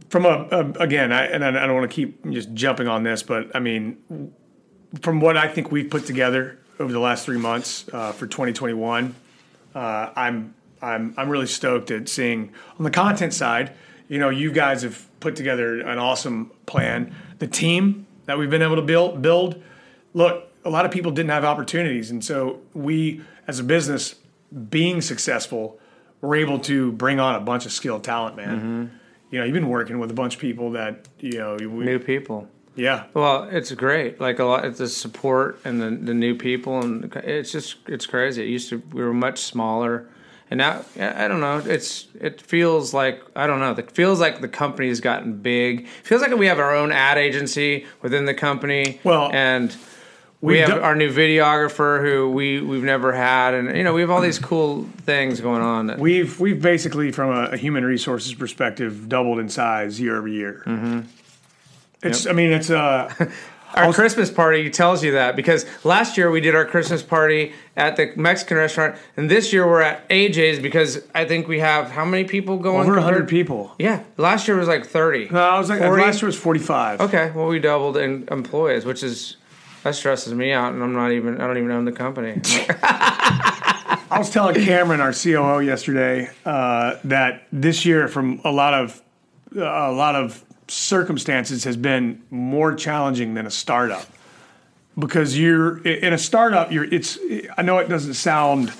from 0.09 0.25
a, 0.25 0.49
a 0.51 0.71
again, 0.81 1.13
I, 1.13 1.27
and 1.27 1.45
I 1.45 1.49
I 1.51 1.67
don't 1.67 1.75
want 1.77 1.89
to 1.89 1.95
keep 1.95 2.29
just 2.33 2.53
jumping 2.55 2.89
on 2.89 3.05
this, 3.05 3.23
but 3.23 3.55
I 3.55 3.61
mean, 3.61 4.33
from 5.03 5.21
what 5.21 5.37
I 5.37 5.47
think 5.47 5.71
we've 5.71 5.89
put 5.89 6.07
together 6.07 6.59
over 6.81 6.91
the 6.93 6.99
last 6.99 7.25
three 7.27 7.39
months 7.39 7.87
uh, 7.93 8.11
for 8.13 8.27
2021, 8.27 9.15
uh, 9.75 10.11
I'm 10.17 10.55
I'm 10.83 11.15
I'm 11.17 11.29
really 11.29 11.47
stoked 11.47 11.91
at 11.93 12.09
seeing 12.09 12.53
on 12.79 12.85
the 12.85 12.91
content 12.91 13.35
side. 13.35 13.73
You 14.09 14.19
know, 14.19 14.31
you 14.31 14.51
guys 14.51 14.83
have 14.83 15.07
put 15.21 15.37
together 15.37 15.81
an 15.81 15.99
awesome 15.99 16.51
plan. 16.67 17.15
The 17.39 17.47
team 17.47 18.07
that 18.27 18.39
we've 18.39 18.51
been 18.51 18.63
able 18.63 18.77
to 18.77 18.83
build 18.83 19.23
build. 19.23 19.63
Look, 20.13 20.49
a 20.65 20.71
lot 20.71 20.87
of 20.87 20.93
people 20.93 21.11
didn't 21.13 21.31
have 21.31 21.45
opportunities, 21.45 22.11
and 22.11 22.25
so 22.25 22.61
we, 22.73 23.21
as 23.47 23.59
a 23.59 23.65
business, 23.65 24.15
being 24.71 25.01
successful, 25.01 25.79
were 26.21 26.37
able 26.37 26.59
to 26.61 26.93
bring 26.93 27.21
on 27.21 27.35
a 27.35 27.41
bunch 27.41 27.67
of 27.67 27.73
skilled 27.73 28.05
talent. 28.05 28.37
Man, 28.37 28.57
mm-hmm. 28.57 28.97
you 29.31 29.39
know, 29.39 29.45
you've 29.45 29.55
been 29.55 29.69
working 29.69 29.99
with 29.99 30.11
a 30.11 30.15
bunch 30.15 30.35
of 30.35 30.41
people 30.41 30.73
that 30.73 31.09
you 31.21 31.39
know. 31.39 31.57
We, 31.61 31.85
New 31.85 31.99
people. 31.99 32.49
yeah, 32.77 33.05
Well, 33.13 33.45
it's 33.45 33.73
great. 33.73 34.21
Like 34.21 34.39
a 34.39 34.45
lot, 34.45 34.77
the 34.77 34.89
support 34.89 35.61
and 35.65 35.81
the, 35.81 35.91
the 35.91 36.15
new 36.15 36.35
people, 36.35 36.81
and 36.81 37.15
it's 37.17 37.53
just 37.53 37.77
it's 37.87 38.07
crazy. 38.07 38.43
It 38.43 38.49
used 38.49 38.71
to 38.71 38.83
we 38.93 39.03
were 39.03 39.15
much 39.15 39.41
smaller, 39.41 40.09
and 40.51 40.59
now 40.59 40.85
I 40.99 41.27
don't 41.29 41.41
know. 41.41 41.59
It's 41.59 42.07
it 42.21 42.41
feels 42.41 42.93
like 42.95 43.23
I 43.35 43.47
don't 43.47 43.61
know. 43.61 43.73
It 43.73 43.91
feels 43.91 44.21
like 44.21 44.41
the 44.41 44.49
company's 44.49 45.01
gotten 45.01 45.39
big. 45.39 45.81
It 45.81 45.89
feels 46.07 46.21
like 46.23 46.31
we 46.37 46.47
have 46.47 46.59
our 46.59 46.75
own 46.75 46.93
ad 46.93 47.19
agency 47.19 47.87
within 48.03 48.25
the 48.27 48.35
company. 48.35 49.01
Well, 49.05 49.31
and 49.33 49.75
we 50.41 50.59
done- 50.59 50.81
our 50.81 50.95
new 50.95 51.11
videographer 51.11 52.03
who 52.03 52.29
we 52.31 52.61
we've 52.61 52.85
never 52.85 53.13
had, 53.13 53.55
and 53.55 53.75
you 53.77 53.83
know 53.83 53.95
we 53.95 54.03
have 54.03 54.11
all 54.11 54.21
these 54.21 54.39
cool 54.39 54.87
things 55.07 55.41
going 55.41 55.63
on. 55.63 55.87
That, 55.87 55.99
We've 55.99 56.39
we've 56.39 56.61
basically, 56.61 57.11
from 57.13 57.31
a, 57.31 57.51
a 57.53 57.57
human 57.57 57.85
resources 57.85 58.35
perspective, 58.35 59.09
doubled 59.09 59.39
in 59.39 59.49
size 59.49 59.99
year 59.99 60.19
over 60.19 60.29
year. 60.29 60.63
Mm-hmm. 60.67 61.01
It's, 62.03 62.27
I 62.27 62.33
mean, 62.33 62.53
it's 62.53 62.69
uh, 62.69 63.11
Our 63.75 63.93
Christmas 63.93 64.31
party 64.31 64.71
tells 64.71 65.03
you 65.03 65.13
that 65.13 65.37
because 65.37 65.67
last 65.85 66.17
year 66.17 66.31
we 66.31 66.41
did 66.41 66.55
our 66.55 66.65
Christmas 66.65 67.03
party 67.03 67.53
at 67.77 67.97
the 67.97 68.13
Mexican 68.17 68.57
restaurant, 68.57 68.97
and 69.17 69.31
this 69.31 69.53
year 69.53 69.67
we're 69.67 69.83
at 69.83 70.09
AJ's 70.09 70.61
because 70.61 71.05
I 71.15 71.25
think 71.25 71.49
we 71.49 71.61
have 71.61 71.91
how 71.91 72.05
many 72.05 72.25
people 72.25 72.59
going? 72.59 72.89
over 72.89 73.01
hundred 73.01 73.29
people. 73.29 73.75
Yeah, 73.79 74.03
last 74.17 74.47
year 74.49 74.57
was 74.57 74.69
like 74.69 74.87
thirty. 74.87 75.29
No, 75.29 75.41
I 75.41 75.59
was 75.59 75.69
like 75.69 75.81
40? 75.81 76.03
last 76.03 76.23
year 76.23 76.27
was 76.27 76.37
forty 76.37 76.61
five. 76.61 77.01
Okay, 77.01 77.31
well 77.35 77.47
we 77.47 77.59
doubled 77.59 77.97
in 77.97 78.29
employees, 78.31 78.85
which 78.85 79.03
is 79.03 79.37
that 79.83 79.95
stresses 79.95 80.33
me 80.35 80.53
out, 80.53 80.73
and 80.73 80.83
I'm 80.83 80.93
not 80.93 81.13
even 81.13 81.41
I 81.41 81.47
don't 81.47 81.59
even 81.59 81.71
own 81.71 81.85
the 81.85 81.93
company. 81.93 82.41
I 84.11 84.19
was 84.19 84.31
telling 84.31 84.55
Cameron, 84.65 85.01
our 85.01 85.13
COO, 85.13 85.61
yesterday 85.61 86.31
uh, 86.45 86.97
that 87.05 87.47
this 87.53 87.85
year, 87.85 88.07
from 88.07 88.41
a 88.45 88.53
lot 88.53 88.75
of 88.75 89.03
a 89.57 89.93
lot 89.93 90.15
of 90.15 90.44
circumstances, 90.69 91.65
has 91.65 91.77
been 91.77 92.23
more 92.31 92.75
challenging 92.75 93.35
than 93.35 93.47
a 93.47 93.51
startup 93.51 94.07
because 94.99 95.39
you're 95.39 95.85
in 95.87 96.13
a 96.13 96.19
startup. 96.19 96.73
You're 96.73 96.85
it's. 96.85 97.19
I 97.57 97.63
know 97.63 97.79
it 97.79 97.89
doesn't 97.89 98.15
sound 98.15 98.73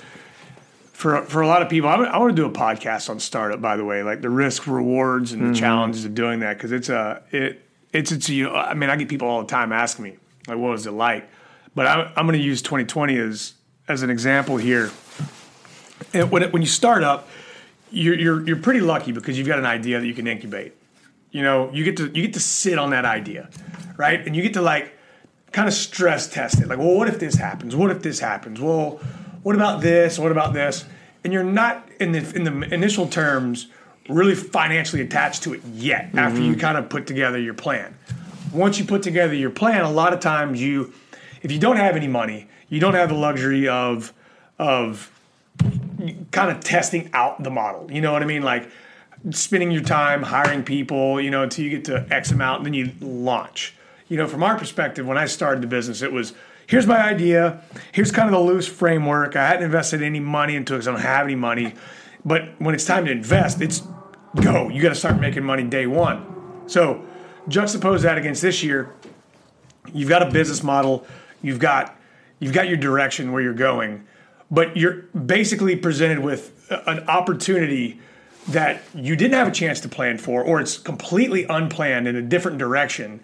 for 0.93 1.21
for 1.23 1.41
a 1.41 1.47
lot 1.47 1.61
of 1.61 1.69
people. 1.69 1.89
I, 1.89 1.95
I 1.95 2.17
want 2.17 2.35
to 2.35 2.41
do 2.41 2.47
a 2.47 2.51
podcast 2.51 3.09
on 3.09 3.19
startup, 3.19 3.61
by 3.61 3.77
the 3.77 3.85
way, 3.85 4.03
like 4.03 4.21
the 4.21 4.29
risk 4.29 4.67
rewards 4.67 5.33
and 5.33 5.41
the 5.41 5.45
mm-hmm. 5.47 5.55
challenges 5.55 6.05
of 6.05 6.15
doing 6.15 6.39
that 6.39 6.57
because 6.57 6.71
it's 6.71 6.89
a 6.89 7.21
it 7.31 7.61
it's 7.91 8.11
it's 8.11 8.29
you 8.29 8.45
know. 8.45 8.55
I 8.55 8.73
mean, 8.73 8.89
I 8.89 8.95
get 8.95 9.09
people 9.09 9.27
all 9.27 9.41
the 9.41 9.47
time 9.47 9.71
asking 9.71 10.05
me 10.05 10.17
like, 10.47 10.57
"What 10.57 10.71
was 10.71 10.87
it 10.87 10.91
like?" 10.91 11.29
But 11.75 11.87
I'm 11.87 12.11
I'm 12.15 12.25
going 12.25 12.39
to 12.39 12.45
use 12.45 12.61
2020 12.61 13.17
as 13.17 13.53
as 13.87 14.01
an 14.03 14.09
example 14.09 14.57
here. 14.57 14.91
And 16.13 16.31
when 16.31 16.43
it, 16.43 16.53
when 16.53 16.61
you 16.61 16.67
start 16.67 17.03
up, 17.03 17.27
you're, 17.91 18.15
you're 18.15 18.47
you're 18.47 18.57
pretty 18.57 18.81
lucky 18.81 19.11
because 19.11 19.37
you've 19.37 19.47
got 19.47 19.59
an 19.59 19.65
idea 19.65 19.99
that 19.99 20.07
you 20.07 20.13
can 20.13 20.27
incubate. 20.27 20.73
You 21.35 21.43
know, 21.43 21.69
you 21.73 21.83
get 21.83 21.97
to 21.97 22.05
you 22.05 22.21
get 22.21 22.33
to 22.35 22.39
sit 22.39 22.79
on 22.79 22.91
that 22.91 23.03
idea, 23.03 23.49
right? 23.97 24.25
And 24.25 24.33
you 24.33 24.41
get 24.41 24.53
to 24.53 24.61
like 24.61 24.97
kind 25.51 25.67
of 25.67 25.73
stress 25.73 26.29
test 26.29 26.61
it. 26.61 26.69
Like, 26.69 26.77
well, 26.77 26.95
what 26.95 27.09
if 27.09 27.19
this 27.19 27.35
happens? 27.35 27.75
What 27.75 27.91
if 27.91 28.01
this 28.01 28.21
happens? 28.21 28.61
Well, 28.61 29.01
what 29.43 29.53
about 29.53 29.81
this? 29.81 30.17
What 30.17 30.31
about 30.31 30.53
this? 30.53 30.85
And 31.25 31.33
you're 31.33 31.43
not 31.43 31.89
in 31.99 32.13
the 32.13 32.19
in 32.33 32.45
the 32.45 32.73
initial 32.73 33.09
terms 33.09 33.67
really 34.07 34.33
financially 34.33 35.01
attached 35.01 35.43
to 35.43 35.53
it 35.53 35.61
yet. 35.73 36.09
After 36.15 36.39
you 36.39 36.51
mm-hmm. 36.51 36.61
kind 36.61 36.77
of 36.77 36.87
put 36.87 37.05
together 37.05 37.37
your 37.37 37.53
plan, 37.53 37.97
once 38.53 38.79
you 38.79 38.85
put 38.85 39.03
together 39.03 39.33
your 39.33 39.49
plan, 39.49 39.81
a 39.81 39.91
lot 39.91 40.13
of 40.13 40.21
times 40.21 40.61
you, 40.61 40.93
if 41.41 41.51
you 41.51 41.59
don't 41.59 41.75
have 41.75 41.97
any 41.97 42.07
money, 42.07 42.47
you 42.69 42.79
don't 42.79 42.93
have 42.93 43.09
the 43.09 43.15
luxury 43.15 43.67
of 43.67 44.13
of 44.57 45.11
kind 46.31 46.49
of 46.49 46.61
testing 46.61 47.09
out 47.11 47.43
the 47.43 47.51
model. 47.51 47.91
You 47.91 47.99
know 47.99 48.13
what 48.13 48.23
I 48.23 48.25
mean? 48.25 48.41
Like 48.41 48.69
spending 49.31 49.71
your 49.71 49.83
time 49.83 50.23
hiring 50.23 50.63
people, 50.63 51.19
you 51.19 51.31
know, 51.31 51.43
until 51.43 51.65
you 51.65 51.71
get 51.71 51.85
to 51.85 52.05
X 52.11 52.31
amount, 52.31 52.59
and 52.59 52.65
then 52.67 52.73
you 52.73 52.91
launch. 52.99 53.73
You 54.07 54.17
know, 54.17 54.27
from 54.27 54.43
our 54.43 54.57
perspective, 54.57 55.05
when 55.05 55.17
I 55.17 55.25
started 55.25 55.63
the 55.63 55.67
business, 55.67 56.01
it 56.01 56.11
was 56.11 56.33
here's 56.67 56.85
my 56.85 57.01
idea, 57.01 57.61
here's 57.91 58.11
kind 58.11 58.27
of 58.27 58.33
the 58.33 58.39
loose 58.39 58.67
framework. 58.67 59.35
I 59.35 59.47
hadn't 59.47 59.63
invested 59.63 60.01
any 60.01 60.19
money 60.19 60.55
into 60.55 60.73
it 60.73 60.77
because 60.77 60.87
I 60.87 60.91
don't 60.91 61.01
have 61.01 61.25
any 61.25 61.35
money. 61.35 61.73
But 62.23 62.59
when 62.59 62.75
it's 62.75 62.85
time 62.85 63.05
to 63.05 63.11
invest, 63.11 63.61
it's 63.61 63.83
go. 64.41 64.69
You 64.69 64.81
got 64.81 64.89
to 64.89 64.95
start 64.95 65.19
making 65.19 65.43
money 65.43 65.63
day 65.63 65.87
one. 65.87 66.25
So 66.67 67.03
juxtapose 67.47 68.01
that 68.01 68.17
against 68.17 68.41
this 68.41 68.63
year. 68.63 68.93
You've 69.93 70.09
got 70.09 70.23
a 70.23 70.31
business 70.31 70.63
model. 70.63 71.05
You've 71.41 71.59
got 71.59 71.95
you've 72.39 72.53
got 72.53 72.67
your 72.67 72.77
direction 72.77 73.31
where 73.31 73.41
you're 73.41 73.53
going, 73.53 74.05
but 74.51 74.75
you're 74.75 75.03
basically 75.13 75.75
presented 75.75 76.19
with 76.19 76.69
an 76.87 76.99
opportunity 77.07 77.99
that 78.49 78.81
you 78.93 79.15
didn't 79.15 79.33
have 79.33 79.47
a 79.47 79.51
chance 79.51 79.79
to 79.81 79.89
plan 79.89 80.17
for, 80.17 80.43
or 80.43 80.59
it's 80.59 80.77
completely 80.77 81.45
unplanned 81.45 82.07
in 82.07 82.15
a 82.15 82.21
different 82.21 82.57
direction. 82.57 83.19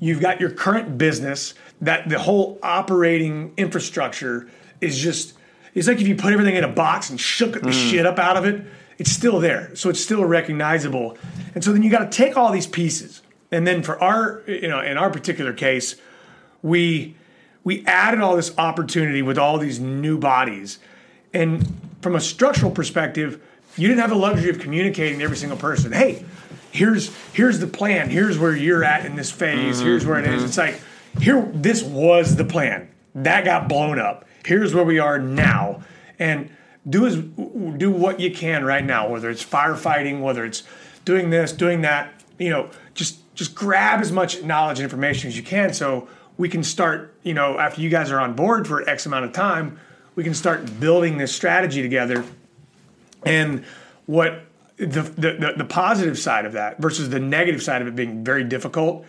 You've 0.00 0.20
got 0.20 0.40
your 0.40 0.50
current 0.50 0.98
business 0.98 1.54
that 1.80 2.08
the 2.08 2.18
whole 2.18 2.58
operating 2.62 3.52
infrastructure 3.56 4.48
is 4.80 4.98
just 4.98 5.34
it's 5.74 5.88
like 5.88 6.00
if 6.00 6.06
you 6.06 6.14
put 6.14 6.32
everything 6.32 6.54
in 6.54 6.64
a 6.64 6.68
box 6.68 7.10
and 7.10 7.20
shook 7.20 7.54
the 7.54 7.70
mm. 7.70 7.90
shit 7.90 8.06
up 8.06 8.18
out 8.18 8.36
of 8.36 8.44
it, 8.44 8.64
it's 8.96 9.10
still 9.10 9.40
there. 9.40 9.74
So 9.74 9.90
it's 9.90 10.00
still 10.00 10.24
recognizable. 10.24 11.18
And 11.54 11.64
so 11.64 11.72
then 11.72 11.82
you 11.82 11.90
got 11.90 12.12
to 12.12 12.16
take 12.16 12.36
all 12.36 12.52
these 12.52 12.66
pieces. 12.66 13.22
And 13.50 13.66
then 13.66 13.82
for 13.82 14.00
our, 14.00 14.42
you 14.46 14.68
know, 14.68 14.80
in 14.80 14.96
our 14.96 15.10
particular 15.10 15.52
case, 15.52 15.96
we 16.62 17.16
we 17.64 17.84
added 17.86 18.20
all 18.20 18.36
this 18.36 18.56
opportunity 18.58 19.22
with 19.22 19.38
all 19.38 19.58
these 19.58 19.80
new 19.80 20.18
bodies. 20.18 20.78
And 21.32 21.66
from 22.02 22.14
a 22.14 22.20
structural 22.20 22.70
perspective, 22.70 23.40
you 23.76 23.88
didn't 23.88 24.00
have 24.00 24.10
the 24.10 24.16
luxury 24.16 24.50
of 24.50 24.58
communicating 24.58 25.18
to 25.18 25.24
every 25.24 25.36
single 25.36 25.58
person, 25.58 25.92
hey, 25.92 26.24
here's 26.70 27.14
here's 27.32 27.58
the 27.58 27.66
plan, 27.66 28.10
here's 28.10 28.38
where 28.38 28.54
you're 28.54 28.84
at 28.84 29.06
in 29.06 29.16
this 29.16 29.30
phase, 29.30 29.80
here's 29.80 30.04
where 30.06 30.18
it 30.18 30.26
is. 30.26 30.36
Mm-hmm. 30.36 30.44
It's 30.46 30.58
like, 30.58 30.80
here, 31.20 31.48
this 31.54 31.82
was 31.82 32.36
the 32.36 32.44
plan. 32.44 32.88
That 33.14 33.44
got 33.44 33.68
blown 33.68 33.98
up. 33.98 34.26
Here's 34.44 34.74
where 34.74 34.84
we 34.84 34.98
are 34.98 35.18
now. 35.18 35.82
And 36.18 36.50
do 36.88 37.06
as 37.06 37.16
do 37.16 37.90
what 37.90 38.20
you 38.20 38.30
can 38.30 38.64
right 38.64 38.84
now, 38.84 39.08
whether 39.08 39.30
it's 39.30 39.44
firefighting, 39.44 40.20
whether 40.20 40.44
it's 40.44 40.64
doing 41.04 41.30
this, 41.30 41.52
doing 41.52 41.82
that, 41.82 42.22
you 42.38 42.50
know, 42.50 42.70
just 42.94 43.20
just 43.34 43.54
grab 43.54 44.00
as 44.00 44.12
much 44.12 44.42
knowledge 44.42 44.78
and 44.78 44.84
information 44.84 45.28
as 45.28 45.36
you 45.36 45.42
can 45.42 45.72
so 45.72 46.08
we 46.36 46.48
can 46.48 46.62
start, 46.62 47.14
you 47.22 47.34
know, 47.34 47.58
after 47.58 47.80
you 47.80 47.88
guys 47.88 48.10
are 48.10 48.20
on 48.20 48.34
board 48.34 48.66
for 48.66 48.88
X 48.88 49.06
amount 49.06 49.24
of 49.24 49.32
time, 49.32 49.78
we 50.14 50.24
can 50.24 50.34
start 50.34 50.80
building 50.80 51.18
this 51.18 51.34
strategy 51.34 51.82
together. 51.82 52.24
And 53.26 53.64
what 54.06 54.44
the, 54.76 55.02
the, 55.02 55.54
the, 55.56 55.64
positive 55.64 56.18
side 56.18 56.46
of 56.46 56.52
that 56.52 56.80
versus 56.80 57.10
the 57.10 57.20
negative 57.20 57.62
side 57.62 57.80
of 57.80 57.88
it 57.88 57.94
being 57.94 58.24
very 58.24 58.44
difficult 58.44 59.06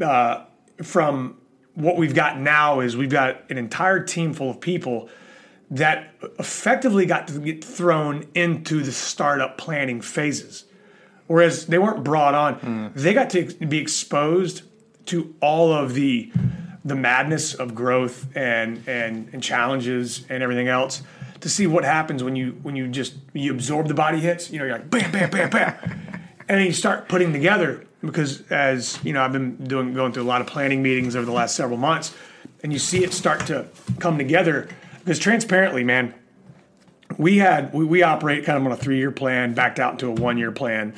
uh, 0.00 0.44
from 0.82 1.38
what 1.74 1.96
we've 1.96 2.14
got 2.14 2.38
now 2.38 2.80
is 2.80 2.96
we've 2.96 3.10
got 3.10 3.50
an 3.50 3.58
entire 3.58 4.02
team 4.02 4.34
full 4.34 4.50
of 4.50 4.60
people 4.60 5.08
that 5.70 6.14
effectively 6.38 7.06
got 7.06 7.28
to 7.28 7.38
get 7.38 7.64
thrown 7.64 8.26
into 8.34 8.82
the 8.82 8.92
startup 8.92 9.58
planning 9.58 10.00
phases. 10.00 10.64
Whereas 11.26 11.66
they 11.66 11.78
weren't 11.78 12.04
brought 12.04 12.34
on, 12.34 12.92
they 12.94 13.12
got 13.12 13.30
to 13.30 13.44
be 13.66 13.78
exposed 13.78 14.62
to 15.06 15.34
all 15.40 15.72
of 15.72 15.94
the 15.94 16.32
the 16.84 16.94
madness 16.94 17.52
of 17.54 17.74
growth 17.74 18.28
and 18.36 18.82
and 18.86 19.28
and 19.32 19.42
challenges 19.42 20.24
and 20.28 20.40
everything 20.42 20.68
else 20.68 21.02
to 21.40 21.48
see 21.48 21.66
what 21.66 21.84
happens 21.84 22.22
when 22.22 22.36
you 22.36 22.58
when 22.62 22.76
you 22.76 22.88
just 22.88 23.14
you 23.32 23.52
absorb 23.52 23.88
the 23.88 23.94
body 23.94 24.20
hits. 24.20 24.50
You 24.50 24.58
know, 24.58 24.64
you're 24.64 24.74
like 24.74 24.90
bam, 24.90 25.12
bam, 25.12 25.30
bam, 25.30 25.50
bam, 25.50 25.74
and 26.48 26.58
then 26.58 26.66
you 26.66 26.72
start 26.72 27.08
putting 27.08 27.32
together 27.32 27.86
because 28.00 28.42
as 28.50 28.98
you 29.04 29.12
know, 29.12 29.22
I've 29.22 29.32
been 29.32 29.56
doing 29.56 29.94
going 29.94 30.12
through 30.12 30.22
a 30.22 30.24
lot 30.24 30.40
of 30.40 30.46
planning 30.46 30.82
meetings 30.82 31.16
over 31.16 31.26
the 31.26 31.32
last 31.32 31.56
several 31.56 31.78
months, 31.78 32.14
and 32.62 32.72
you 32.72 32.78
see 32.78 33.04
it 33.04 33.12
start 33.12 33.46
to 33.46 33.66
come 33.98 34.18
together. 34.18 34.68
Because 34.98 35.18
transparently, 35.18 35.84
man, 35.84 36.14
we 37.18 37.38
had 37.38 37.72
we, 37.72 37.84
we 37.84 38.02
operate 38.02 38.44
kind 38.44 38.58
of 38.58 38.66
on 38.66 38.72
a 38.72 38.76
three 38.76 38.98
year 38.98 39.10
plan, 39.10 39.54
backed 39.54 39.78
out 39.78 39.92
into 39.92 40.08
a 40.08 40.12
one 40.12 40.38
year 40.38 40.52
plan. 40.52 40.94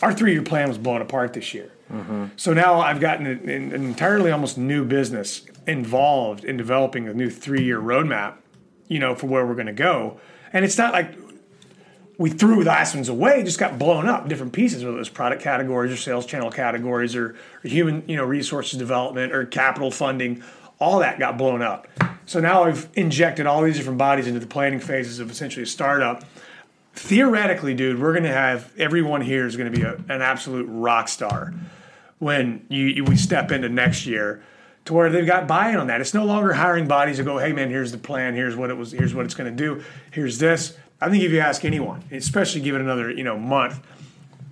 Our 0.00 0.12
three 0.12 0.32
year 0.32 0.42
plan 0.42 0.68
was 0.68 0.78
blown 0.78 1.00
apart 1.00 1.32
this 1.32 1.54
year. 1.54 1.70
Mm-hmm. 1.92 2.26
So 2.36 2.54
now 2.54 2.80
I've 2.80 3.00
gotten 3.00 3.26
an, 3.26 3.48
an 3.48 3.72
entirely 3.72 4.30
almost 4.30 4.56
new 4.56 4.84
business 4.84 5.42
involved 5.66 6.44
in 6.44 6.56
developing 6.56 7.08
a 7.08 7.14
new 7.14 7.30
three 7.30 7.62
year 7.62 7.80
roadmap, 7.80 8.36
you 8.92 8.98
know, 8.98 9.14
for 9.14 9.26
where 9.26 9.46
we're 9.46 9.54
going 9.54 9.66
to 9.66 9.72
go. 9.72 10.20
And 10.52 10.64
it's 10.64 10.76
not 10.76 10.92
like 10.92 11.14
we 12.18 12.28
threw 12.28 12.62
the 12.62 12.68
last 12.68 12.94
ones 12.94 13.08
away, 13.08 13.42
just 13.42 13.58
got 13.58 13.78
blown 13.78 14.06
up, 14.06 14.28
different 14.28 14.52
pieces, 14.52 14.84
whether 14.84 14.96
it 14.96 14.98
was 14.98 15.08
product 15.08 15.42
categories 15.42 15.90
or 15.90 15.96
sales 15.96 16.26
channel 16.26 16.50
categories 16.50 17.16
or, 17.16 17.34
or 17.64 17.68
human, 17.68 18.04
you 18.06 18.16
know, 18.16 18.24
resources 18.24 18.78
development 18.78 19.32
or 19.32 19.46
capital 19.46 19.90
funding, 19.90 20.42
all 20.78 20.98
that 20.98 21.18
got 21.18 21.38
blown 21.38 21.62
up. 21.62 21.88
So 22.26 22.38
now 22.38 22.64
I've 22.64 22.88
injected 22.94 23.46
all 23.46 23.62
these 23.62 23.78
different 23.78 23.98
bodies 23.98 24.26
into 24.26 24.40
the 24.40 24.46
planning 24.46 24.78
phases 24.78 25.20
of 25.20 25.30
essentially 25.30 25.62
a 25.62 25.66
startup. 25.66 26.22
Theoretically, 26.94 27.74
dude, 27.74 27.98
we're 27.98 28.12
going 28.12 28.24
to 28.24 28.32
have 28.32 28.70
everyone 28.78 29.22
here 29.22 29.46
is 29.46 29.56
going 29.56 29.72
to 29.72 29.76
be 29.76 29.84
a, 29.84 29.94
an 29.94 30.20
absolute 30.20 30.66
rock 30.68 31.08
star 31.08 31.54
when 32.18 32.66
you, 32.68 32.86
you 32.86 33.04
we 33.04 33.16
step 33.16 33.50
into 33.50 33.70
next 33.70 34.06
year 34.06 34.42
to 34.84 34.94
where 34.94 35.10
they've 35.10 35.26
got 35.26 35.46
buy-in 35.46 35.76
on 35.76 35.86
that. 35.86 36.00
It's 36.00 36.14
no 36.14 36.24
longer 36.24 36.52
hiring 36.52 36.88
bodies 36.88 37.18
to 37.18 37.24
go, 37.24 37.38
hey 37.38 37.52
man, 37.52 37.70
here's 37.70 37.92
the 37.92 37.98
plan, 37.98 38.34
here's 38.34 38.56
what 38.56 38.70
it 38.70 38.76
was, 38.76 38.92
here's 38.92 39.14
what 39.14 39.24
it's 39.24 39.34
going 39.34 39.54
to 39.54 39.56
do, 39.56 39.84
here's 40.10 40.38
this. 40.38 40.76
I 41.00 41.10
think 41.10 41.22
if 41.24 41.32
you 41.32 41.40
ask 41.40 41.64
anyone, 41.64 42.04
especially 42.10 42.60
give 42.60 42.74
it 42.74 42.80
another 42.80 43.10
you 43.10 43.24
know 43.24 43.38
month, 43.38 43.80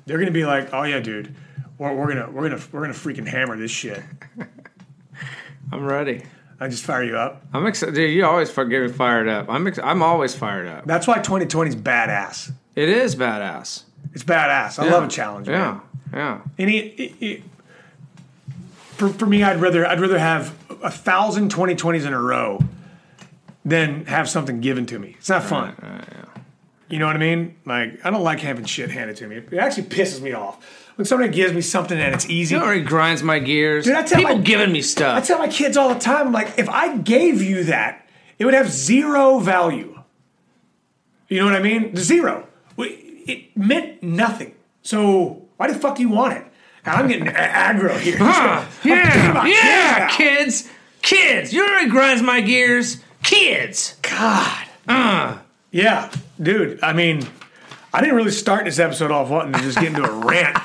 they're 0.06 0.18
going 0.18 0.26
to 0.26 0.32
be 0.32 0.44
like, 0.44 0.72
oh 0.72 0.82
yeah, 0.82 1.00
dude, 1.00 1.34
we're, 1.78 1.94
we're 1.94 2.08
gonna 2.08 2.30
we're 2.30 2.48
gonna 2.48 2.62
we're 2.72 2.80
gonna 2.82 2.92
freaking 2.92 3.26
hammer 3.26 3.56
this 3.56 3.70
shit. 3.70 4.02
I'm 5.72 5.84
ready. 5.84 6.22
I 6.62 6.68
just 6.68 6.84
fire 6.84 7.02
you 7.02 7.16
up. 7.16 7.42
I'm 7.54 7.66
excited. 7.66 7.94
Dude, 7.94 8.12
you 8.12 8.26
always 8.26 8.50
get 8.50 8.68
me 8.68 8.88
fired 8.88 9.28
up. 9.28 9.46
I'm 9.48 9.66
ex- 9.66 9.78
I'm 9.82 10.02
always 10.02 10.34
fired 10.34 10.68
up. 10.68 10.84
That's 10.84 11.06
why 11.06 11.16
2020 11.16 11.70
is 11.70 11.76
badass. 11.76 12.52
It 12.76 12.90
is 12.90 13.16
badass. 13.16 13.84
It's 14.12 14.24
badass. 14.24 14.78
I 14.78 14.90
love 14.90 15.04
a 15.04 15.08
challenge. 15.08 15.46
Man. 15.46 15.80
Yeah, 16.12 16.18
yeah. 16.18 16.40
Any 16.58 17.42
for, 19.00 19.08
for 19.08 19.24
me, 19.26 19.42
I'd 19.42 19.60
rather 19.60 19.86
I'd 19.86 19.98
rather 20.00 20.18
have 20.18 20.54
a 20.82 20.90
thousand 20.90 21.50
2020s 21.52 22.06
in 22.06 22.12
a 22.12 22.20
row 22.20 22.60
than 23.64 24.04
have 24.06 24.28
something 24.28 24.60
given 24.60 24.84
to 24.86 24.98
me. 24.98 25.16
It's 25.18 25.30
not 25.30 25.42
fun. 25.42 25.74
You 26.90 26.98
know 26.98 27.06
what 27.06 27.16
I 27.16 27.18
mean? 27.18 27.56
Like 27.64 27.98
I 28.04 28.10
don't 28.10 28.22
like 28.22 28.40
having 28.40 28.64
shit 28.66 28.90
handed 28.90 29.16
to 29.16 29.26
me. 29.26 29.36
It 29.36 29.54
actually 29.54 29.84
pisses 29.84 30.20
me 30.20 30.32
off 30.32 30.62
when 30.96 31.06
somebody 31.06 31.32
gives 31.32 31.52
me 31.54 31.62
something 31.62 31.98
and 31.98 32.14
it's 32.14 32.28
easy. 32.28 32.54
It 32.56 32.62
already 32.62 32.82
grinds 32.82 33.22
my 33.22 33.38
gears. 33.38 33.86
Dude, 33.86 33.94
I 33.94 34.02
tell 34.02 34.18
People 34.20 34.36
my- 34.36 34.42
giving 34.42 34.70
me 34.70 34.82
stuff. 34.82 35.16
I 35.16 35.20
tell 35.26 35.38
my 35.38 35.48
kids 35.48 35.76
all 35.78 35.88
the 35.88 35.98
time, 36.00 36.26
I'm 36.28 36.32
like, 36.32 36.58
if 36.58 36.68
I 36.68 36.98
gave 36.98 37.40
you 37.42 37.64
that, 37.64 38.06
it 38.38 38.44
would 38.44 38.54
have 38.54 38.70
zero 38.70 39.38
value. 39.38 40.02
You 41.28 41.38
know 41.38 41.46
what 41.46 41.54
I 41.54 41.60
mean? 41.62 41.96
Zero. 41.96 42.46
It 42.76 43.56
meant 43.56 44.02
nothing. 44.02 44.54
So 44.82 45.46
why 45.56 45.70
the 45.70 45.78
fuck 45.78 45.96
do 45.96 46.02
you 46.02 46.08
want 46.08 46.32
it? 46.36 46.44
I'm 46.84 47.08
getting 47.08 47.26
aggro 47.26 47.98
here. 47.98 48.16
Huh, 48.18 48.64
yeah, 48.84 49.46
yeah, 49.46 50.08
kids 50.08 50.30
kids, 50.50 50.68
kids. 51.02 51.52
You 51.52 51.66
know 51.66 51.72
what 51.72 51.90
grinds 51.90 52.22
my 52.22 52.40
gears? 52.40 53.02
Kids. 53.22 53.96
God. 54.02 54.66
Uh, 54.88 55.38
Yeah, 55.70 56.10
dude. 56.40 56.82
I 56.82 56.92
mean, 56.92 57.26
I 57.92 58.00
didn't 58.00 58.16
really 58.16 58.30
start 58.30 58.64
this 58.64 58.78
episode 58.78 59.10
off 59.10 59.28
wanting 59.30 59.52
to 59.52 59.60
just 59.60 59.78
get 59.78 59.88
into 59.88 60.04
a 60.04 60.26
rant. 60.26 60.58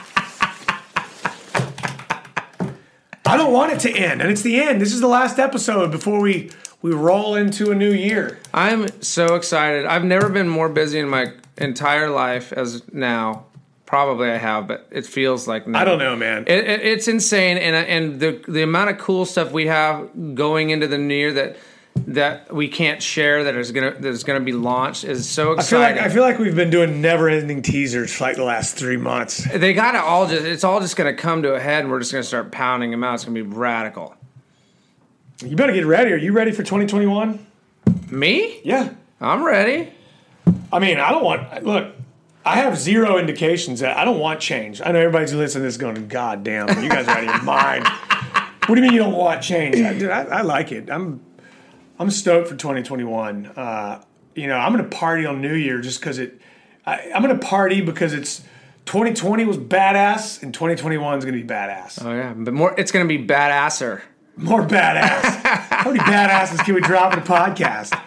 I 3.27 3.37
don't 3.37 3.51
want 3.51 3.73
it 3.73 3.79
to 3.81 3.91
end, 3.91 4.21
and 4.21 4.31
it's 4.31 4.43
the 4.43 4.61
end. 4.61 4.79
This 4.81 4.93
is 4.93 5.01
the 5.01 5.07
last 5.07 5.39
episode 5.39 5.91
before 5.91 6.19
we 6.21 6.51
we 6.81 6.91
roll 6.91 7.35
into 7.35 7.71
a 7.71 7.75
new 7.75 7.91
year. 7.91 8.39
I'm 8.53 9.01
so 9.01 9.35
excited. 9.35 9.85
I've 9.85 10.03
never 10.03 10.29
been 10.29 10.47
more 10.47 10.69
busy 10.69 10.99
in 10.99 11.09
my 11.09 11.33
entire 11.57 12.09
life 12.09 12.53
as 12.53 12.83
now. 12.93 13.45
Probably 13.85 14.29
I 14.29 14.37
have, 14.37 14.67
but 14.67 14.87
it 14.89 15.05
feels 15.05 15.47
like 15.47 15.67
now. 15.67 15.79
I 15.79 15.85
don't 15.85 15.99
know, 15.99 16.15
man. 16.15 16.45
It, 16.47 16.67
it, 16.67 16.81
it's 16.81 17.07
insane, 17.07 17.57
and 17.57 17.75
and 17.75 18.19
the 18.19 18.43
the 18.47 18.63
amount 18.63 18.89
of 18.89 18.97
cool 18.97 19.25
stuff 19.25 19.51
we 19.51 19.67
have 19.67 20.35
going 20.35 20.71
into 20.71 20.87
the 20.87 20.97
new 20.97 21.13
year 21.13 21.33
that 21.33 21.57
that 22.07 22.53
we 22.53 22.67
can't 22.67 23.01
share 23.01 23.43
that 23.45 23.55
is 23.55 23.71
gonna 23.71 23.91
that 23.91 24.05
is 24.05 24.23
gonna 24.23 24.39
be 24.39 24.51
launched 24.51 25.03
is 25.03 25.29
so 25.29 25.57
I 25.57 25.61
feel 25.61 25.79
like 25.79 25.91
exciting. 25.91 26.11
I 26.11 26.13
feel 26.13 26.23
like 26.23 26.39
we've 26.39 26.55
been 26.55 26.69
doing 26.69 27.01
never-ending 27.01 27.61
teasers 27.61 28.13
for 28.13 28.25
like 28.25 28.35
the 28.35 28.43
last 28.43 28.75
three 28.75 28.97
months. 28.97 29.47
they 29.55 29.73
gotta 29.73 30.01
all 30.01 30.27
just 30.27 30.45
it's 30.45 30.63
all 30.63 30.79
just 30.81 30.95
gonna 30.97 31.13
come 31.13 31.43
to 31.43 31.53
a 31.53 31.59
head, 31.59 31.81
and 31.83 31.91
we're 31.91 31.99
just 31.99 32.11
gonna 32.11 32.23
start 32.23 32.51
pounding 32.51 32.91
them 32.91 33.03
out. 33.03 33.15
It's 33.15 33.25
gonna 33.25 33.35
be 33.35 33.41
radical. 33.43 34.15
You 35.43 35.55
better 35.55 35.73
get 35.73 35.85
ready. 35.85 36.11
Are 36.11 36.17
you 36.17 36.31
ready 36.31 36.51
for 36.51 36.63
2021? 36.63 37.45
Me? 38.09 38.61
Yeah. 38.63 38.93
I'm 39.19 39.43
ready. 39.43 39.91
I 40.71 40.79
mean, 40.79 40.97
I 40.97 41.11
don't 41.11 41.23
want. 41.23 41.63
Look, 41.63 41.94
I 42.45 42.57
have 42.57 42.77
zero 42.77 43.17
indications 43.17 43.79
that 43.79 43.97
I 43.97 44.05
don't 44.05 44.19
want 44.19 44.39
change. 44.39 44.79
I 44.79 44.91
know 44.91 44.99
everybody's 44.99 45.33
listening 45.33 45.63
to 45.63 45.67
this 45.67 45.77
going, 45.77 46.07
"God 46.07 46.43
damn, 46.43 46.67
you 46.81 46.89
guys 46.89 47.07
are 47.07 47.17
out 47.17 47.19
of 47.19 47.25
your 47.25 47.43
mind." 47.43 47.87
What 48.67 48.75
do 48.75 48.81
you 48.81 48.87
mean 48.87 48.93
you 48.93 48.99
don't 48.99 49.13
want 49.13 49.41
change? 49.41 49.77
I, 49.77 49.93
dude, 49.97 50.09
I, 50.09 50.23
I 50.23 50.41
like 50.41 50.71
it. 50.71 50.89
I'm 50.89 51.21
I'm 51.97 52.09
stoked 52.11 52.47
for 52.47 52.55
2021. 52.55 53.47
Uh, 53.47 54.03
you 54.35 54.47
know, 54.47 54.55
I'm 54.55 54.71
gonna 54.71 54.87
party 54.87 55.25
on 55.25 55.41
New 55.41 55.55
Year 55.55 55.81
just 55.81 55.99
because 55.99 56.19
it. 56.19 56.39
I, 56.85 57.11
I'm 57.13 57.21
gonna 57.21 57.37
party 57.37 57.81
because 57.81 58.13
it's 58.13 58.43
2020 58.85 59.45
was 59.45 59.57
badass 59.57 60.43
and 60.43 60.53
2021 60.53 61.17
is 61.17 61.25
gonna 61.25 61.37
be 61.37 61.43
badass. 61.43 62.03
Oh 62.05 62.13
yeah, 62.13 62.33
but 62.35 62.53
more. 62.53 62.75
It's 62.77 62.91
gonna 62.91 63.05
be 63.05 63.25
badasser. 63.25 64.01
More 64.37 64.61
badass. 64.61 65.21
How 65.69 65.91
many 65.91 65.99
badasses 65.99 66.63
can 66.63 66.75
we 66.75 66.81
drop 66.81 67.13
in 67.13 67.19
a 67.19 67.21
podcast? 67.21 67.99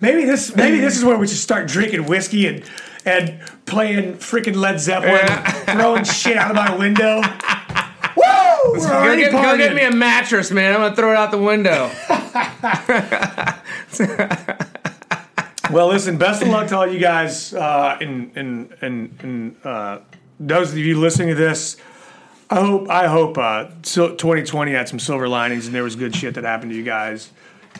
Maybe 0.00 0.24
this 0.24 0.54
maybe 0.54 0.78
this 0.78 0.96
is 0.96 1.04
where 1.04 1.16
we 1.18 1.26
should 1.26 1.38
start 1.38 1.66
drinking 1.68 2.06
whiskey 2.06 2.46
and 2.46 2.64
and 3.04 3.40
playing 3.66 4.14
freaking 4.14 4.56
Led 4.56 4.80
Zeppelin, 4.80 5.14
Yeah. 5.14 5.50
throwing 5.74 6.04
shit 6.04 6.36
out 6.36 6.50
of 6.50 6.56
my 6.56 6.74
window. 6.76 7.20
Woo! 8.16 8.72
We're 8.72 8.78
Go 8.88 8.92
already 8.92 9.22
get, 9.22 9.32
go 9.32 9.56
get 9.56 9.74
me 9.74 9.82
a 9.84 9.90
mattress, 9.90 10.50
man. 10.50 10.74
I'm 10.74 10.80
gonna 10.80 10.96
throw 10.96 11.12
it 11.12 11.16
out 11.16 11.30
the 11.30 11.38
window. 11.38 11.90
Well, 15.70 15.86
listen, 15.86 16.18
best 16.18 16.42
of 16.42 16.48
luck 16.48 16.66
to 16.68 16.76
all 16.78 16.86
you 16.86 16.98
guys, 16.98 17.54
uh, 17.54 17.96
and 18.00 18.36
and 18.36 18.74
and, 18.80 19.18
and 19.22 19.56
uh, 19.64 20.00
those 20.40 20.72
of 20.72 20.78
you 20.78 20.98
listening 20.98 21.28
to 21.28 21.34
this. 21.36 21.76
I 22.50 22.56
hope 22.60 22.90
I 22.90 23.06
hope 23.06 23.38
uh, 23.38 23.66
2020 23.82 24.72
had 24.72 24.88
some 24.88 24.98
silver 24.98 25.28
linings 25.28 25.66
and 25.66 25.74
there 25.74 25.84
was 25.84 25.94
good 25.94 26.16
shit 26.16 26.34
that 26.34 26.42
happened 26.42 26.72
to 26.72 26.76
you 26.76 26.82
guys. 26.82 27.30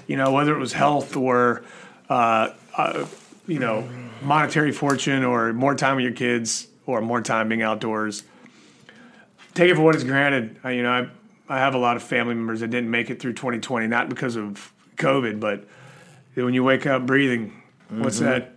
You 0.06 0.16
know, 0.16 0.30
whether 0.30 0.54
it 0.54 0.60
was 0.60 0.72
health 0.72 1.16
or 1.16 1.64
uh, 2.08 2.50
uh, 2.76 3.06
you 3.48 3.58
know 3.58 3.88
monetary 4.22 4.72
fortune 4.72 5.24
or 5.24 5.52
more 5.52 5.74
time 5.74 5.96
with 5.96 6.04
your 6.04 6.14
kids 6.14 6.68
or 6.86 7.00
more 7.00 7.20
time 7.20 7.48
being 7.48 7.62
outdoors. 7.62 8.22
Take 9.54 9.70
it 9.70 9.76
for 9.76 9.82
what 9.82 9.94
it's 9.94 10.04
granted. 10.04 10.58
I, 10.62 10.72
you 10.72 10.82
know, 10.82 10.90
I 10.92 11.08
I 11.54 11.58
have 11.58 11.74
a 11.74 11.78
lot 11.78 11.96
of 11.96 12.02
family 12.04 12.34
members 12.34 12.60
that 12.60 12.68
didn't 12.68 12.90
make 12.90 13.10
it 13.10 13.20
through 13.20 13.32
2020, 13.32 13.88
not 13.88 14.08
because 14.08 14.36
of 14.36 14.72
COVID, 14.96 15.40
but 15.40 15.64
when 16.34 16.54
you 16.54 16.62
wake 16.62 16.86
up 16.86 17.06
breathing. 17.06 17.60
What's 17.88 18.20
that? 18.20 18.54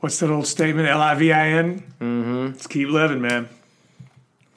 What's 0.00 0.20
that 0.20 0.30
old 0.30 0.46
statement? 0.46 0.88
L 0.88 1.00
I 1.00 1.14
V 1.16 1.32
I 1.32 1.48
N. 1.48 1.82
Mm-hmm. 2.00 2.46
Let's 2.46 2.68
keep 2.68 2.88
living, 2.88 3.20
man. 3.20 3.48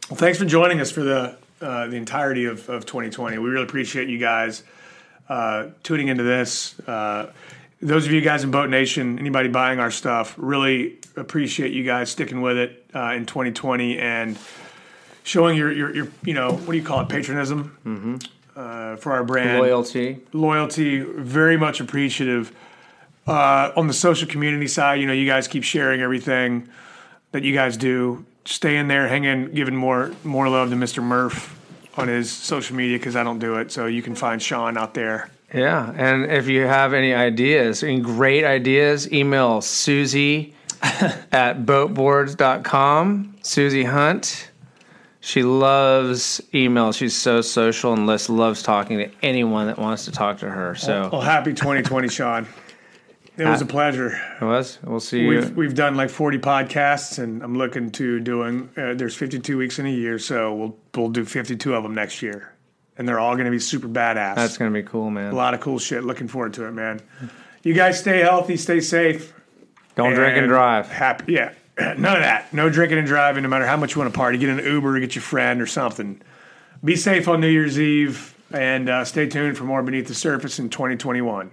Well, 0.09 0.17
thanks 0.17 0.37
for 0.37 0.45
joining 0.45 0.79
us 0.79 0.91
for 0.91 1.01
the 1.01 1.37
uh, 1.59 1.87
the 1.87 1.95
entirety 1.95 2.45
of, 2.45 2.69
of 2.69 2.85
2020. 2.85 3.39
We 3.39 3.49
really 3.49 3.63
appreciate 3.63 4.09
you 4.09 4.19
guys 4.19 4.63
uh, 5.29 5.69
tuning 5.81 6.09
into 6.09 6.23
this. 6.23 6.79
Uh, 6.81 7.31
those 7.81 8.05
of 8.05 8.11
you 8.11 8.21
guys 8.21 8.43
in 8.43 8.51
BOTE 8.51 8.69
Nation, 8.69 9.17
anybody 9.19 9.49
buying 9.49 9.79
our 9.79 9.91
stuff, 9.91 10.35
really 10.37 10.97
appreciate 11.15 11.73
you 11.73 11.83
guys 11.83 12.09
sticking 12.11 12.41
with 12.41 12.57
it 12.57 12.85
uh, 12.95 13.13
in 13.13 13.25
2020 13.25 13.97
and 13.99 14.37
showing 15.23 15.57
your, 15.57 15.71
your 15.71 15.93
your 15.95 16.07
you 16.23 16.33
know 16.33 16.53
what 16.53 16.71
do 16.71 16.77
you 16.77 16.83
call 16.83 17.01
it 17.01 17.09
patronism 17.09 18.19
uh, 18.55 18.95
for 18.97 19.11
our 19.11 19.23
brand 19.23 19.59
Loyalty. 19.59 20.19
loyalty, 20.33 20.99
very 20.99 21.57
much 21.57 21.79
appreciative. 21.79 22.55
Uh, 23.27 23.71
on 23.77 23.87
the 23.87 23.93
social 23.93 24.27
community 24.27 24.67
side, 24.67 24.99
you 24.99 25.05
know, 25.05 25.13
you 25.13 25.27
guys 25.27 25.47
keep 25.47 25.63
sharing 25.63 26.01
everything 26.01 26.67
that 27.31 27.43
you 27.43 27.53
guys 27.53 27.77
do. 27.77 28.25
Stay 28.45 28.77
in 28.77 28.87
there, 28.87 29.07
hanging, 29.07 29.53
giving 29.53 29.75
more 29.75 30.11
more 30.23 30.49
love 30.49 30.69
to 30.71 30.75
Mr. 30.75 31.03
Murph 31.03 31.57
on 31.97 32.07
his 32.07 32.31
social 32.31 32.75
media 32.75 32.97
because 32.97 33.15
I 33.15 33.23
don't 33.23 33.39
do 33.39 33.55
it. 33.57 33.71
So 33.71 33.85
you 33.85 34.01
can 34.01 34.15
find 34.15 34.41
Sean 34.41 34.77
out 34.77 34.93
there. 34.95 35.29
Yeah, 35.53 35.91
and 35.95 36.31
if 36.31 36.47
you 36.47 36.61
have 36.61 36.93
any 36.93 37.13
ideas, 37.13 37.83
any 37.83 37.99
great 37.99 38.45
ideas, 38.45 39.11
email 39.11 39.61
Susie 39.61 40.55
at 40.81 41.65
boteboards.com. 41.65 43.35
Susie 43.41 43.83
Hunt. 43.83 44.49
She 45.23 45.43
loves 45.43 46.41
email. 46.53 46.91
She's 46.91 47.15
so 47.15 47.41
social 47.41 47.93
and 47.93 48.07
Liz 48.07 48.27
loves 48.29 48.63
talking 48.63 48.97
to 48.99 49.09
anyone 49.21 49.67
that 49.67 49.77
wants 49.77 50.05
to 50.05 50.11
talk 50.11 50.39
to 50.39 50.49
her. 50.49 50.73
So 50.73 51.09
Well, 51.11 51.21
happy 51.21 51.53
2020, 51.53 52.07
Sean. 52.09 52.47
It 53.37 53.45
was 53.45 53.61
a 53.61 53.65
pleasure. 53.65 54.19
it 54.39 54.43
was. 54.43 54.77
We'll 54.83 54.99
see 54.99 55.25
We've 55.25 55.49
you. 55.49 55.55
we've 55.55 55.73
done 55.75 55.95
like 55.95 56.09
40 56.09 56.37
podcasts, 56.39 57.17
and 57.17 57.41
I'm 57.41 57.57
looking 57.57 57.89
to 57.91 58.19
doing. 58.19 58.69
Uh, 58.77 58.93
there's 58.93 59.15
52 59.15 59.57
weeks 59.57 59.79
in 59.79 59.85
a 59.85 59.89
year, 59.91 60.19
so 60.19 60.53
we'll 60.53 60.77
we'll 60.95 61.09
do 61.09 61.23
52 61.25 61.73
of 61.73 61.81
them 61.83 61.95
next 61.95 62.21
year, 62.21 62.50
and 63.01 63.09
they're 63.09 63.19
all 63.19 63.33
going 63.33 63.45
to 63.45 63.51
be 63.51 63.57
super 63.57 63.87
badass. 63.87 64.35
That's 64.35 64.57
gonna 64.59 64.69
be 64.69 64.83
cool, 64.83 65.09
man. 65.09 65.33
a 65.33 65.35
lot 65.35 65.55
of 65.55 65.59
cool 65.59 65.79
shit. 65.79 66.03
Looking 66.03 66.27
forward 66.27 66.53
to 66.53 66.65
it, 66.65 66.71
man. 66.71 67.01
You 67.63 67.73
guys 67.73 67.99
stay 67.99 68.19
healthy, 68.19 68.57
stay 68.57 68.79
safe. 68.79 69.33
Don't 69.95 70.13
drink 70.13 70.37
and 70.37 70.47
drive. 70.47 70.87
Happy, 70.87 71.33
yeah. 71.33 71.53
None 71.79 71.97
of 71.97 72.21
that. 72.21 72.53
No 72.53 72.69
drinking 72.69 72.99
and 72.99 73.07
driving. 73.07 73.41
No 73.41 73.49
matter 73.49 73.65
how 73.65 73.75
much 73.75 73.95
you 73.95 74.01
want 74.01 74.13
to 74.13 74.17
party, 74.17 74.37
get 74.37 74.49
an 74.49 74.63
Uber, 74.63 74.97
or 74.97 74.99
get 74.99 75.15
your 75.15 75.23
friend 75.23 75.63
or 75.63 75.65
something. 75.65 76.21
Be 76.83 76.95
safe 76.95 77.27
on 77.27 77.41
New 77.41 77.47
Year's 77.47 77.79
Eve, 77.79 78.35
and 78.51 78.87
uh, 78.87 79.03
stay 79.03 79.27
tuned 79.27 79.57
for 79.57 79.63
more 79.63 79.81
Beneath 79.81 80.07
the 80.07 80.13
Surface 80.13 80.59
in 80.59 80.69
2021. 80.69 81.49